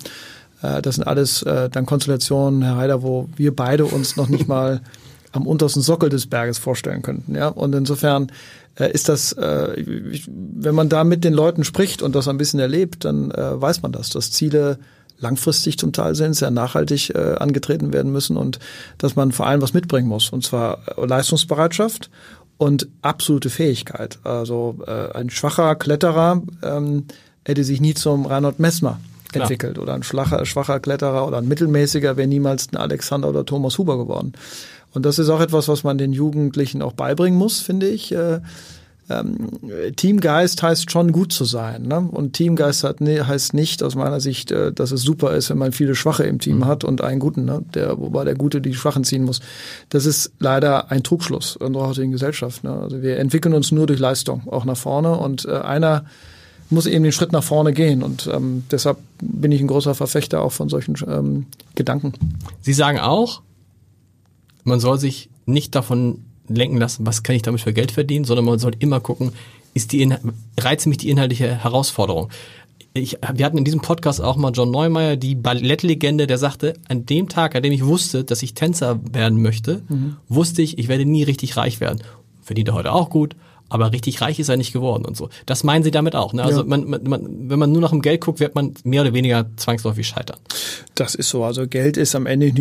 [0.62, 4.48] Äh, das sind alles äh, dann Konstellationen, Herr Heider, wo wir beide uns noch nicht
[4.48, 4.80] mal
[5.32, 7.34] am untersten Sockel des Berges vorstellen könnten.
[7.34, 7.48] Ja.
[7.48, 8.32] Und insofern
[8.76, 9.84] äh, ist das, äh,
[10.26, 13.82] wenn man da mit den Leuten spricht und das ein bisschen erlebt, dann äh, weiß
[13.82, 14.78] man das, dass Ziele
[15.20, 18.58] langfristig zum Teil sind, sehr nachhaltig äh, angetreten werden müssen und
[18.98, 22.10] dass man vor allem was mitbringen muss, und zwar äh, Leistungsbereitschaft
[22.56, 24.18] und absolute Fähigkeit.
[24.24, 27.04] Also äh, ein schwacher Kletterer ähm,
[27.44, 29.00] hätte sich nie zum Reinhold Messmer
[29.32, 29.42] Klar.
[29.42, 33.78] entwickelt oder ein schwacher, schwacher Kletterer oder ein mittelmäßiger wäre niemals ein Alexander oder Thomas
[33.78, 34.32] Huber geworden.
[34.92, 38.12] Und das ist auch etwas, was man den Jugendlichen auch beibringen muss, finde ich.
[38.12, 38.40] Äh,
[39.10, 39.48] ähm,
[39.96, 41.82] Teamgeist heißt schon gut zu sein.
[41.82, 42.00] Ne?
[42.00, 45.58] Und Teamgeist hat, ne, heißt nicht aus meiner Sicht, äh, dass es super ist, wenn
[45.58, 46.66] man viele Schwache im Team mhm.
[46.66, 47.62] hat und einen Guten, ne?
[47.74, 49.40] der, wobei der Gute die Schwachen ziehen muss.
[49.88, 52.62] Das ist leider ein Trugschluss unserer heutigen Gesellschaft.
[52.64, 52.72] Ne?
[52.72, 55.16] Also wir entwickeln uns nur durch Leistung, auch nach vorne.
[55.16, 56.04] Und äh, einer
[56.70, 58.02] muss eben den Schritt nach vorne gehen.
[58.02, 62.12] Und ähm, deshalb bin ich ein großer Verfechter auch von solchen ähm, Gedanken.
[62.60, 63.42] Sie sagen auch,
[64.64, 68.44] man soll sich nicht davon lenken lassen, was kann ich damit für Geld verdienen, sondern
[68.44, 69.32] man soll immer gucken,
[69.74, 70.12] ist die
[70.58, 72.28] reizt mich die inhaltliche Herausforderung.
[72.92, 77.06] Ich, wir hatten in diesem Podcast auch mal John Neumeier, die Ballettlegende, der sagte, an
[77.06, 80.16] dem Tag, an dem ich wusste, dass ich Tänzer werden möchte, mhm.
[80.28, 82.02] wusste ich, ich werde nie richtig reich werden.
[82.42, 83.36] Verdient er heute auch gut,
[83.70, 85.30] aber richtig reich ist er nicht geworden und so.
[85.46, 86.32] Das meinen Sie damit auch.
[86.32, 86.42] Ne?
[86.42, 86.66] Also ja.
[86.66, 89.46] man, man, man, wenn man nur nach dem Geld guckt, wird man mehr oder weniger
[89.56, 90.38] zwangsläufig scheitern.
[90.96, 91.44] Das ist so.
[91.44, 92.52] Also Geld ist am Ende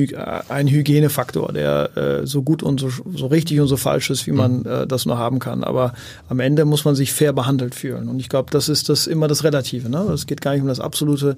[0.49, 4.31] ein Hygienefaktor, der äh, so gut und so, so richtig und so falsch ist, wie
[4.31, 4.65] man mhm.
[4.65, 5.63] äh, das nur haben kann.
[5.63, 5.93] Aber
[6.29, 8.07] am Ende muss man sich fair behandelt fühlen.
[8.07, 9.89] Und ich glaube, das ist das immer das Relative.
[9.89, 9.99] Ne?
[10.13, 11.35] Es geht gar nicht um das absolute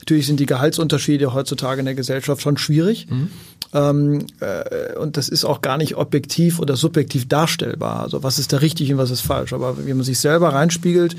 [0.00, 3.06] Natürlich sind die Gehaltsunterschiede heutzutage in der Gesellschaft schon schwierig.
[3.08, 3.28] Mhm.
[3.72, 8.00] Ähm, äh, und das ist auch gar nicht objektiv oder subjektiv darstellbar.
[8.00, 9.52] Also was ist da richtig und was ist falsch.
[9.52, 11.16] Aber wie man sich selber reinspiegelt,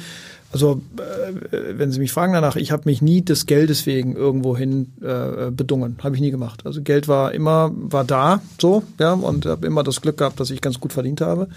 [0.52, 4.92] also äh, wenn Sie mich fragen danach, ich habe mich nie des Geldes wegen irgendwohin
[5.02, 6.66] äh, bedungen, habe ich nie gemacht.
[6.66, 10.50] Also Geld war immer war da, so ja, und habe immer das Glück gehabt, dass
[10.50, 11.48] ich ganz gut verdient habe.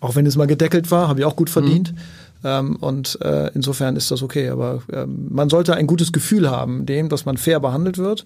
[0.00, 1.92] Auch wenn es mal gedeckelt war, habe ich auch gut verdient.
[1.92, 1.98] Mhm.
[2.44, 4.48] Ähm, und äh, insofern ist das okay.
[4.48, 8.24] Aber ähm, man sollte ein gutes Gefühl haben, dem, dass man fair behandelt wird.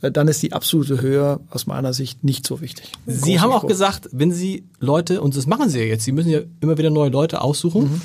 [0.00, 2.92] Äh, dann ist die absolute Höhe aus meiner Sicht nicht so wichtig.
[3.06, 6.12] Sie Groß haben auch gesagt, wenn Sie Leute, und das machen Sie ja jetzt, Sie
[6.12, 7.84] müssen ja immer wieder neue Leute aussuchen.
[7.84, 8.00] Mhm.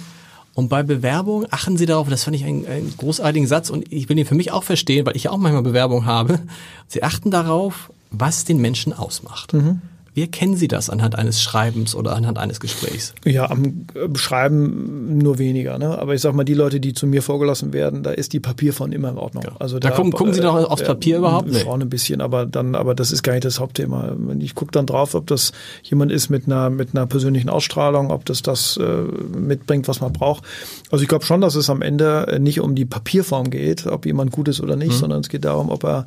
[0.55, 4.07] Und bei Bewerbung achten Sie darauf, das fand ich einen, einen großartigen Satz und ich
[4.07, 6.39] will ihn für mich auch verstehen, weil ich ja auch manchmal Bewerbung habe.
[6.87, 9.53] Sie achten darauf, was den Menschen ausmacht.
[9.53, 9.81] Mhm.
[10.13, 13.15] Wie erkennen Sie das anhand eines Schreibens oder anhand eines Gesprächs?
[13.25, 15.79] Ja, am äh, Schreiben nur weniger.
[15.79, 15.97] Ne?
[15.97, 18.91] Aber ich sag mal, die Leute, die zu mir vorgelassen werden, da ist die Papierform
[18.91, 19.43] immer in Ordnung.
[19.43, 19.55] Ja.
[19.59, 21.49] Also da, da gucken, gucken Sie noch äh, aufs Papier äh, überhaupt?
[21.49, 21.61] Nee.
[21.61, 24.15] Schon ein bisschen, aber dann, aber das ist gar nicht das Hauptthema.
[24.39, 25.51] Ich gucke dann drauf, ob das
[25.81, 30.13] jemand ist mit einer mit einer persönlichen Ausstrahlung, ob das das äh, mitbringt, was man
[30.13, 30.43] braucht.
[30.91, 34.31] Also ich glaube schon, dass es am Ende nicht um die Papierform geht, ob jemand
[34.31, 34.97] gut ist oder nicht, mhm.
[34.97, 36.05] sondern es geht darum, ob er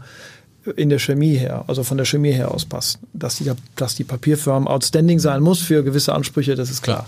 [0.76, 2.98] in der Chemie her, also von der Chemie her aus passt.
[3.12, 7.06] Dass die, dass die Papierfirma outstanding sein muss für gewisse Ansprüche, das ist klar.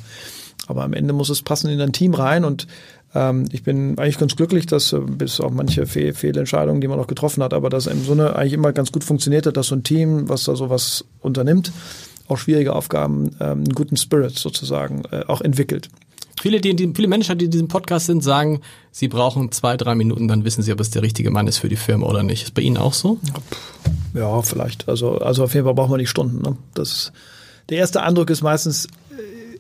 [0.67, 2.67] Aber am Ende muss es passen in ein Team rein und
[3.15, 6.99] ähm, ich bin eigentlich ganz glücklich, dass äh, bis auch manche Fehl Fehlentscheidungen, die man
[6.99, 9.77] noch getroffen hat, aber dass im Sinne eigentlich immer ganz gut funktioniert hat, dass so
[9.77, 11.73] ein Team, was da sowas unternimmt,
[12.29, 15.89] auch schwierige Aufgaben, ähm, einen guten Spirit sozusagen äh, auch entwickelt.
[16.41, 18.61] Viele, die, die, viele Menschen, die in diesem Podcast sind, sagen,
[18.91, 21.69] sie brauchen zwei, drei Minuten, dann wissen sie, ob es der richtige Mann ist für
[21.69, 22.45] die Firma oder nicht.
[22.45, 23.19] Ist bei Ihnen auch so?
[24.15, 24.89] Ja, vielleicht.
[24.89, 26.43] Also, also auf jeden Fall brauchen wir nicht Stunden.
[26.43, 26.57] Ne?
[26.75, 27.13] Das,
[27.69, 28.87] der erste Eindruck ist meistens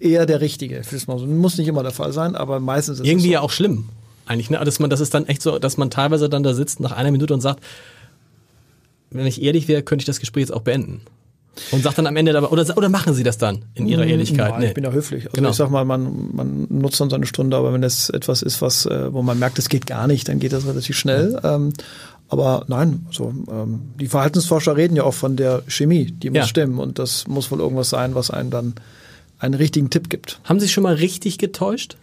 [0.01, 0.83] äh, eher der richtige.
[1.07, 3.33] Muss nicht immer der Fall sein, aber meistens ist Irgendwie es so.
[3.35, 3.89] ja auch schlimm.
[4.27, 4.63] Eigentlich, ne?
[4.63, 7.11] Dass man, das ist dann echt so, dass man teilweise dann da sitzt nach einer
[7.11, 7.63] Minute und sagt,
[9.11, 11.01] wenn ich ehrlich wäre, könnte ich das Gespräch jetzt auch beenden.
[11.73, 14.09] Und sagt dann am Ende aber, oder, oder machen Sie das dann in Ihrer mm,
[14.09, 14.51] Ehrlichkeit?
[14.53, 14.67] Nein, nee.
[14.69, 15.25] ich bin ja höflich.
[15.25, 15.51] Also genau.
[15.51, 18.63] ich sag mal, man, man nutzt dann so eine Stunde, aber wenn das etwas ist,
[18.63, 21.41] was, äh, wo man merkt, es geht gar nicht, dann geht das relativ schnell.
[21.43, 21.73] Ähm,
[22.29, 26.47] aber nein, also ähm, die Verhaltensforscher reden ja auch von der Chemie, die muss ja.
[26.47, 28.75] stimmen und das muss wohl irgendwas sein, was einem dann
[29.39, 30.41] einen richtigen Tipp gibt.
[30.45, 31.97] Haben Sie schon mal richtig getäuscht?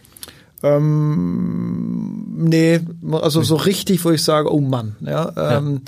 [0.62, 2.80] Ähm, nee,
[3.12, 5.82] also so richtig, wo ich sage, oh Mann, ja, ähm,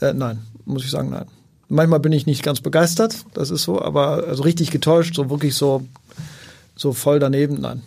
[0.00, 0.08] ja.
[0.08, 1.26] Äh, nein, muss ich sagen, nein.
[1.72, 5.54] Manchmal bin ich nicht ganz begeistert, das ist so, aber also richtig getäuscht, so wirklich
[5.54, 5.86] so,
[6.74, 7.82] so voll daneben, nein.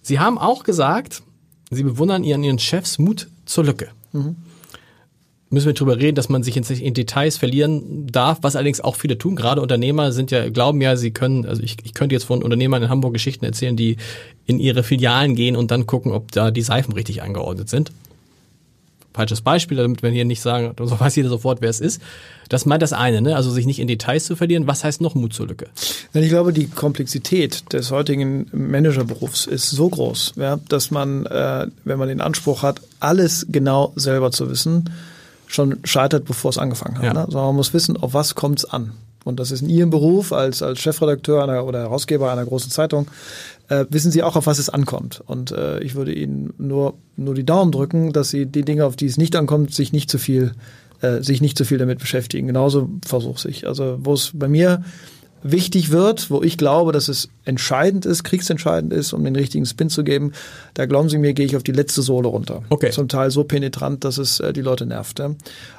[0.00, 1.22] Sie haben auch gesagt,
[1.70, 3.88] Sie bewundern Ihren, Ihren Chefs Mut zur Lücke.
[4.12, 4.36] Mhm.
[5.50, 8.94] müssen wir drüber reden, dass man sich in, in, Details verlieren darf, was allerdings auch
[8.94, 9.34] viele tun.
[9.34, 12.82] Gerade Unternehmer sind ja, glauben ja, sie können, also ich, ich könnte jetzt von Unternehmern
[12.84, 13.96] in Hamburg Geschichten erzählen, die
[14.46, 17.90] in ihre Filialen gehen und dann gucken, ob da die Seifen richtig angeordnet sind
[19.14, 22.00] falsches Beispiel, damit wir hier nicht sagen, so weiß jeder sofort, wer es ist.
[22.48, 23.36] Das meint das eine, ne?
[23.36, 24.66] also sich nicht in Details zu verlieren.
[24.66, 25.68] Was heißt noch Mut zur Lücke?
[26.12, 31.98] Ich glaube, die Komplexität des heutigen Managerberufs ist so groß, ja, dass man, äh, wenn
[31.98, 34.90] man den Anspruch hat, alles genau selber zu wissen,
[35.46, 37.04] schon scheitert, bevor es angefangen hat.
[37.04, 37.14] Ja.
[37.14, 37.24] Ne?
[37.26, 38.92] Sondern man muss wissen, auf was kommt es an.
[39.24, 43.06] Und das ist in Ihrem Beruf als, als Chefredakteur einer, oder Herausgeber einer großen Zeitung,
[43.72, 45.22] äh, wissen Sie auch, auf was es ankommt.
[45.26, 48.96] Und äh, ich würde Ihnen nur, nur die Daumen drücken, dass Sie die Dinge, auf
[48.96, 50.52] die es nicht ankommt, sich nicht zu viel,
[51.00, 52.46] äh, sich nicht zu viel damit beschäftigen.
[52.46, 53.66] Genauso versuche ich.
[53.66, 54.84] Also wo es bei mir
[55.42, 59.90] wichtig wird, wo ich glaube, dass es entscheidend ist, kriegsentscheidend ist, um den richtigen Spin
[59.90, 60.32] zu geben,
[60.74, 62.62] da glauben Sie mir, gehe ich auf die letzte Sohle runter.
[62.68, 62.90] Okay.
[62.90, 65.18] Zum Teil so penetrant, dass es äh, die Leute nervt.
[65.18, 65.34] Ja.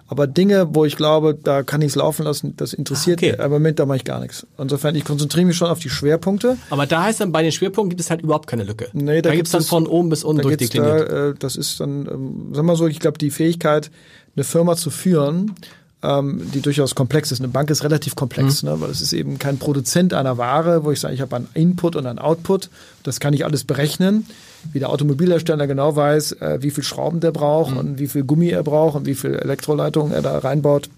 [0.07, 3.31] Aber Dinge, wo ich glaube, da kann ich es laufen lassen, das interessiert ah, okay.
[3.31, 3.39] mich.
[3.39, 4.45] Aber Moment, da mache ich gar nichts.
[4.57, 6.57] Insofern, ich konzentriere mich schon auf die Schwerpunkte.
[6.69, 8.89] Aber da heißt dann, bei den Schwerpunkten gibt es halt überhaupt keine Lücke.
[8.93, 11.09] Nee, da, da gibt es dann von oben bis unten da durchdekliniert.
[11.09, 13.89] Da, äh, das ist dann, ähm, sagen wir mal so, ich glaube, die Fähigkeit,
[14.35, 15.55] eine Firma zu führen,
[16.03, 17.39] ähm, die durchaus komplex ist.
[17.39, 18.69] Eine Bank ist relativ komplex, mhm.
[18.69, 21.47] ne, weil es ist eben kein Produzent einer Ware, wo ich sage, ich habe einen
[21.53, 22.69] Input und einen Output.
[23.03, 24.25] Das kann ich alles berechnen,
[24.73, 27.77] wie der Automobilhersteller genau weiß, äh, wie viel Schrauben der braucht mhm.
[27.77, 30.89] und wie viel Gummi er braucht und wie viel Elektroleitungen er da reinbaut.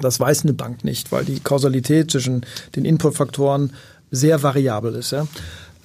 [0.00, 2.44] Das weiß eine Bank nicht, weil die Kausalität zwischen
[2.76, 3.72] den Inputfaktoren
[4.10, 5.10] sehr variabel ist.
[5.10, 5.26] Ja.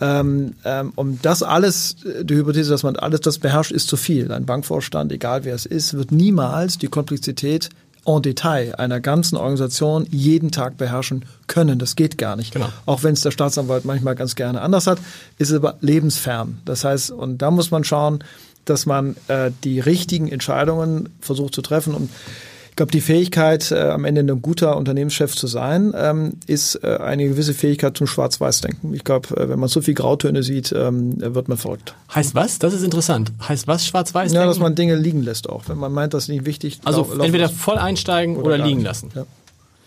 [0.02, 4.32] Ähm, ähm, um das alles, die Hypothese, dass man alles das beherrscht, ist zu viel.
[4.32, 7.70] Ein Bankvorstand, egal wer es ist, wird niemals die Komplexität
[8.06, 11.80] en Detail einer ganzen Organisation jeden Tag beherrschen können.
[11.80, 12.54] Das geht gar nicht.
[12.54, 12.70] Genau.
[12.86, 15.00] Auch wenn es der Staatsanwalt manchmal ganz gerne anders hat,
[15.38, 16.60] ist es aber lebensfern.
[16.66, 18.24] Das heißt, und da muss man schauen,
[18.66, 21.94] dass man äh, die richtigen Entscheidungen versucht zu treffen.
[21.94, 22.10] Und
[22.82, 27.28] glaube, die Fähigkeit, äh, am Ende ein guter Unternehmenschef zu sein, ähm, ist äh, eine
[27.28, 28.96] gewisse Fähigkeit zum Schwarz-Weiß-Denken.
[28.96, 31.94] Ich glaube, äh, wenn man so viel Grautöne sieht, ähm, wird man verrückt.
[32.16, 32.58] Heißt was?
[32.58, 33.32] Das ist interessant.
[33.48, 34.42] Heißt was Schwarz-Weiß-Denken?
[34.42, 35.66] Ja, dass man Dinge liegen lässt auch.
[35.68, 36.80] Wenn man meint, das ist nicht wichtig.
[36.84, 39.12] Also entweder voll einsteigen oder, oder liegen lassen.
[39.14, 39.26] Ja.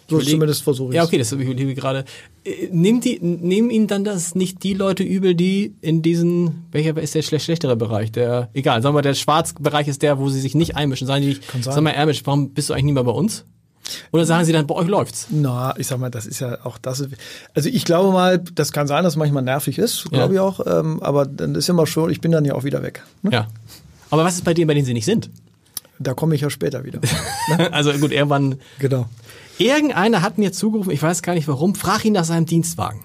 [0.09, 2.05] So zumindest versuche ich Ja, okay, das überlege ich gerade.
[2.45, 6.97] Äh, nehmen, die, nehmen Ihnen dann das nicht die Leute übel, die in diesen, welcher
[6.99, 8.13] ist der schlechtere Bereich?
[8.13, 11.07] Der, egal, sagen wir, der Schwarzbereich ist der, wo sie sich nicht einmischen.
[11.07, 11.75] Sagen die, Kann sein.
[11.75, 13.45] sag mal, Ermisch, warum bist du eigentlich nie mehr bei uns?
[14.13, 15.27] Oder sagen Sie dann, bei euch läuft's?
[15.31, 17.07] Na, ich sag mal, das ist ja auch das.
[17.55, 20.41] Also ich glaube mal, das kann sein, dass es manchmal nervig ist, glaube ja.
[20.41, 20.67] ich auch.
[20.67, 23.03] Ähm, aber dann ist immer schon, ich bin dann ja auch wieder weg.
[23.23, 23.31] Ne?
[23.33, 23.49] Ja.
[24.11, 25.31] Aber was ist bei denen, bei denen Sie nicht sind?
[25.99, 27.01] Da komme ich ja später wieder.
[27.73, 28.57] also gut, irgendwann.
[28.79, 29.07] Genau.
[29.59, 33.05] Irgendeiner hat mir zugerufen, ich weiß gar nicht warum, frag ihn nach seinem Dienstwagen.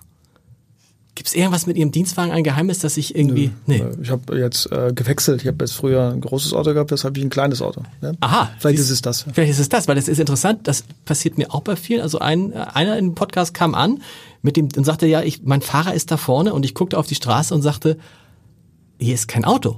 [1.20, 3.52] Gibt es irgendwas mit Ihrem Dienstwagen, ein Geheimnis, dass ich irgendwie.
[3.66, 3.84] Nö, nee.
[4.02, 5.42] Ich habe jetzt äh, gewechselt.
[5.42, 7.82] Ich habe jetzt früher ein großes Auto gehabt, jetzt habe ich ein kleines Auto.
[8.00, 8.16] Ne?
[8.22, 8.52] Aha.
[8.58, 9.26] Vielleicht ist es das.
[9.34, 10.62] Vielleicht ist es das, weil das ist interessant.
[10.64, 12.02] Das passiert mir auch bei vielen.
[12.02, 14.02] Also ein, einer im Podcast kam an
[14.42, 17.08] mit dem und sagte, ja, ich, mein Fahrer ist da vorne und ich guckte auf
[17.08, 17.98] die Straße und sagte,
[18.98, 19.78] hier ist kein Auto.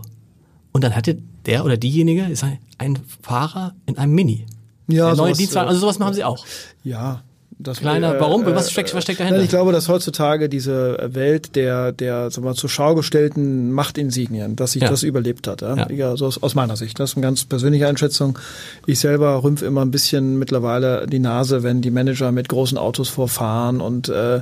[0.74, 1.18] Und dann hatte
[1.48, 4.46] der oder diejenige ist ein, ein Fahrer in einem Mini.
[4.88, 6.46] Ja, der neue Dienstwagen, also sowas machen sie auch.
[6.84, 7.24] Ja,
[7.62, 8.44] das, Kleiner, warum?
[8.48, 9.42] Äh, was, steckt, was steckt dahinter?
[9.42, 14.72] Ich glaube, dass heutzutage diese Welt der, der sagen wir, zur Schau gestellten Machtinsignien, dass
[14.72, 14.90] sich ja.
[14.90, 15.62] das überlebt hat.
[15.62, 15.76] Ja?
[15.76, 15.92] ja.
[15.92, 17.00] ja so aus, aus, meiner Sicht.
[17.00, 18.40] Das ist eine ganz persönliche Einschätzung.
[18.88, 23.10] Ich selber rümpf immer ein bisschen mittlerweile die Nase, wenn die Manager mit großen Autos
[23.10, 24.42] vorfahren und äh, äh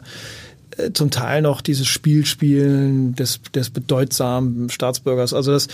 [0.93, 5.33] zum Teil noch dieses Spiel spielen des, des bedeutsamen Staatsbürgers.
[5.33, 5.67] Also das,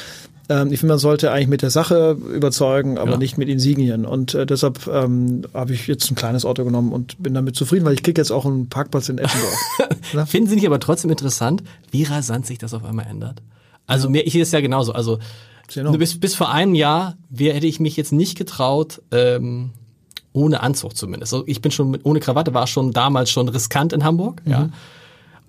[0.47, 3.17] ähm, ich finde, man sollte eigentlich mit der Sache überzeugen, aber ja.
[3.17, 4.05] nicht mit Insignien.
[4.05, 7.85] Und äh, deshalb ähm, habe ich jetzt ein kleines Auto genommen und bin damit zufrieden,
[7.85, 10.29] weil ich kriege jetzt auch einen Parkplatz in Eppendorf.
[10.29, 13.41] Finden Sie nicht aber trotzdem interessant, wie rasant sich das auf einmal ändert?
[13.87, 14.93] Also mir, ich ist ja genauso.
[14.93, 15.19] Also
[15.97, 19.71] bis, bis vor einem Jahr wär, hätte ich mich jetzt nicht getraut, ähm,
[20.31, 21.33] ohne Anzug zumindest.
[21.33, 24.41] Also ich bin schon mit, ohne Krawatte, war schon damals schon riskant in Hamburg.
[24.45, 24.51] Mhm.
[24.51, 24.69] Ja.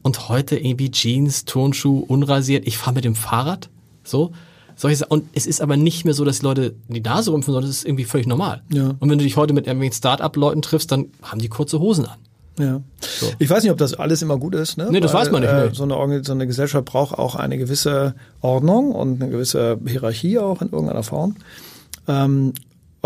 [0.02, 2.66] Und heute irgendwie Jeans, Turnschuh, unrasiert.
[2.66, 3.68] Ich fahre mit dem Fahrrad.
[4.04, 4.32] So
[4.76, 7.70] solche Und es ist aber nicht mehr so, dass die Leute die Nase rümpfen, sondern
[7.70, 8.62] es ist irgendwie völlig normal.
[8.72, 8.94] Ja.
[8.98, 12.18] Und wenn du dich heute mit irgendwelchen Start-up-Leuten triffst, dann haben die kurze Hosen an.
[12.58, 12.80] Ja.
[13.00, 13.26] So.
[13.38, 14.78] Ich weiß nicht, ob das alles immer gut ist.
[14.78, 14.88] Ne?
[14.90, 15.50] Nee, das Weil, weiß man nicht.
[15.50, 20.38] Äh, so, eine, so eine Gesellschaft braucht auch eine gewisse Ordnung und eine gewisse Hierarchie
[20.38, 21.36] auch in irgendeiner Form.
[22.08, 22.52] Ähm,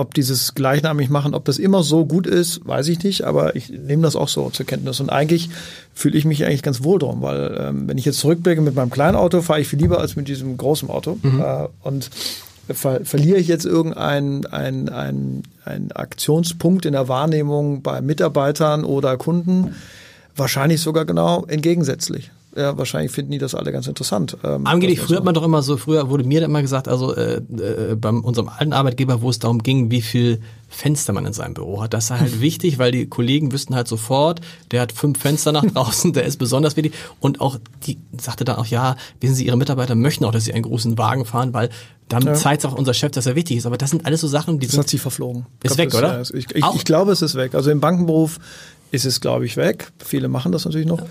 [0.01, 3.69] ob dieses gleichnamig machen, ob das immer so gut ist, weiß ich nicht, aber ich
[3.69, 4.99] nehme das auch so zur Kenntnis.
[4.99, 5.51] Und eigentlich
[5.95, 8.91] fühle ich mich eigentlich ganz wohl drum, weil ähm, wenn ich jetzt zurückblicke mit meinem
[8.91, 11.19] kleinen Auto, fahre ich viel lieber als mit diesem großen Auto.
[11.23, 11.41] Mhm.
[11.41, 12.11] Äh, und
[12.69, 19.17] ver verliere ich jetzt irgendeinen ein, ein, ein Aktionspunkt in der Wahrnehmung bei Mitarbeitern oder
[19.17, 19.75] Kunden,
[20.35, 22.31] wahrscheinlich sogar genau entgegensätzlich.
[22.57, 24.37] Ja, wahrscheinlich finden die das alle ganz interessant.
[24.43, 27.37] Ähm, Angeblich, früher hat man doch immer so, früher wurde mir immer gesagt, also äh,
[27.37, 31.55] äh, bei unserem alten Arbeitgeber, wo es darum ging, wie viel Fenster man in seinem
[31.55, 31.95] Büro hat.
[31.95, 34.41] Das ist halt wichtig, weil die Kollegen wüssten halt sofort,
[34.73, 36.95] der hat fünf Fenster nach draußen, der ist besonders wichtig.
[37.21, 40.53] Und auch die sagte dann auch, ja, wissen Sie, Ihre Mitarbeiter möchten auch, dass Sie
[40.53, 41.71] einen großen Wagen fahren, weil
[42.09, 42.35] dann ja.
[42.35, 43.67] zeigt auch unser Chef, dass er wichtig ist.
[43.67, 45.47] Aber das sind alles so Sachen, die das sind, hat sie verflogen.
[45.63, 46.15] Ist weg, das, oder?
[46.15, 47.55] Ja, ich, ich, ich, glaube, es ist weg.
[47.55, 48.41] Also im Bankenberuf
[48.91, 49.93] ist es, glaube ich, weg.
[50.05, 50.99] Viele machen das natürlich noch.
[50.99, 51.07] Ja.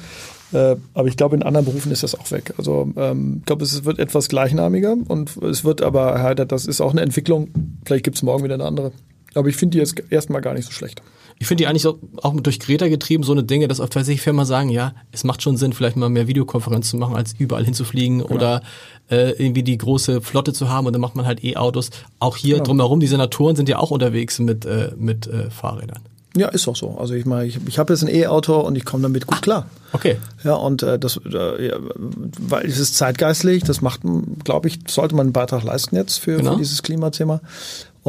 [0.52, 2.54] Äh, aber ich glaube, in anderen Berufen ist das auch weg.
[2.58, 6.82] Also ähm, ich glaube, es wird etwas gleichnamiger und es wird aber halt, das ist
[6.82, 7.50] auch eine Entwicklung.
[7.86, 8.92] Vielleicht gibt es morgen wieder eine andere.
[9.36, 11.04] Aber ich finde die jetzt erstmal gar nicht so schlecht.
[11.42, 14.22] Ich finde die eigentlich auch, auch durch Greta getrieben, so eine Dinge, dass oft tatsächlich
[14.22, 17.64] Firmen sagen, ja, es macht schon Sinn, vielleicht mal mehr Videokonferenzen zu machen, als überall
[17.64, 18.34] hinzufliegen genau.
[18.34, 18.62] oder
[19.10, 21.92] äh, irgendwie die große Flotte zu haben und dann macht man halt E-Autos.
[22.20, 22.66] Auch hier genau.
[22.66, 26.02] drumherum, die Senatoren sind ja auch unterwegs mit, äh, mit äh, Fahrrädern.
[26.36, 26.98] Ja, ist doch so.
[26.98, 29.66] Also ich meine, ich, ich habe jetzt ein E-Auto und ich komme damit gut klar.
[29.94, 30.18] Okay.
[30.44, 34.02] Ja, und äh, das, äh, ja, weil es ist zeitgeistlich, das macht,
[34.44, 36.52] glaube ich, sollte man einen Beitrag leisten jetzt für, genau.
[36.52, 37.42] für dieses Klimathema.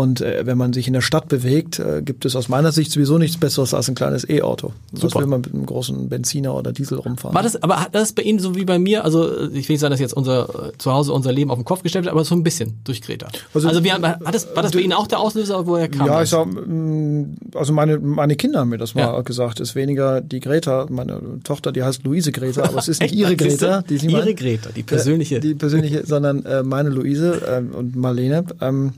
[0.01, 2.91] Und äh, wenn man sich in der Stadt bewegt, äh, gibt es aus meiner Sicht
[2.91, 4.73] sowieso nichts Besseres als ein kleines E-Auto.
[4.93, 7.35] Was will man mit einem großen Benziner oder Diesel rumfahren?
[7.35, 9.81] War das, aber hat das bei Ihnen so wie bei mir, also ich will nicht
[9.81, 12.25] sagen, dass jetzt unser äh, zu Hause unser Leben auf den Kopf gestellt wird, aber
[12.25, 13.29] so ein bisschen durch Greta.
[13.53, 16.21] Also, also wir, hat das, war das bei Ihnen auch der Auslöser, woher kam Ja,
[16.21, 16.25] das?
[16.25, 19.21] ich sag, mm, also meine, meine Kinder haben mir das mal ja.
[19.21, 19.61] gesagt.
[19.61, 23.15] Es ist weniger die Greta, meine Tochter, die heißt Luise Greta, aber es ist nicht
[23.21, 23.83] ihre Greta.
[23.83, 25.41] Die ihre meint, Greta, die persönliche.
[25.41, 28.47] Die persönliche, sondern äh, meine Luise äh, und Marlene.
[28.63, 28.95] Ähm,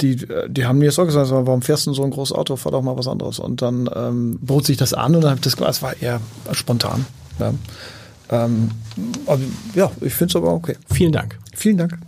[0.00, 2.72] die, die haben mir jetzt auch gesagt, warum fährst du so ein großes Auto, fahr
[2.72, 3.38] doch mal was anderes.
[3.38, 5.72] Und dann ähm, bot sich das an und dann habe ich das gemacht.
[5.72, 6.20] Es war eher
[6.52, 7.06] spontan.
[7.38, 7.54] Ja,
[8.30, 8.70] ähm,
[9.26, 10.76] also, ja ich finde es aber okay.
[10.92, 11.38] Vielen Dank.
[11.54, 11.98] Vielen Dank.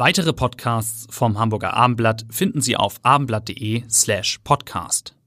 [0.00, 5.17] Weitere Podcasts vom Hamburger Abendblatt finden Sie auf abendblatt.de slash podcast.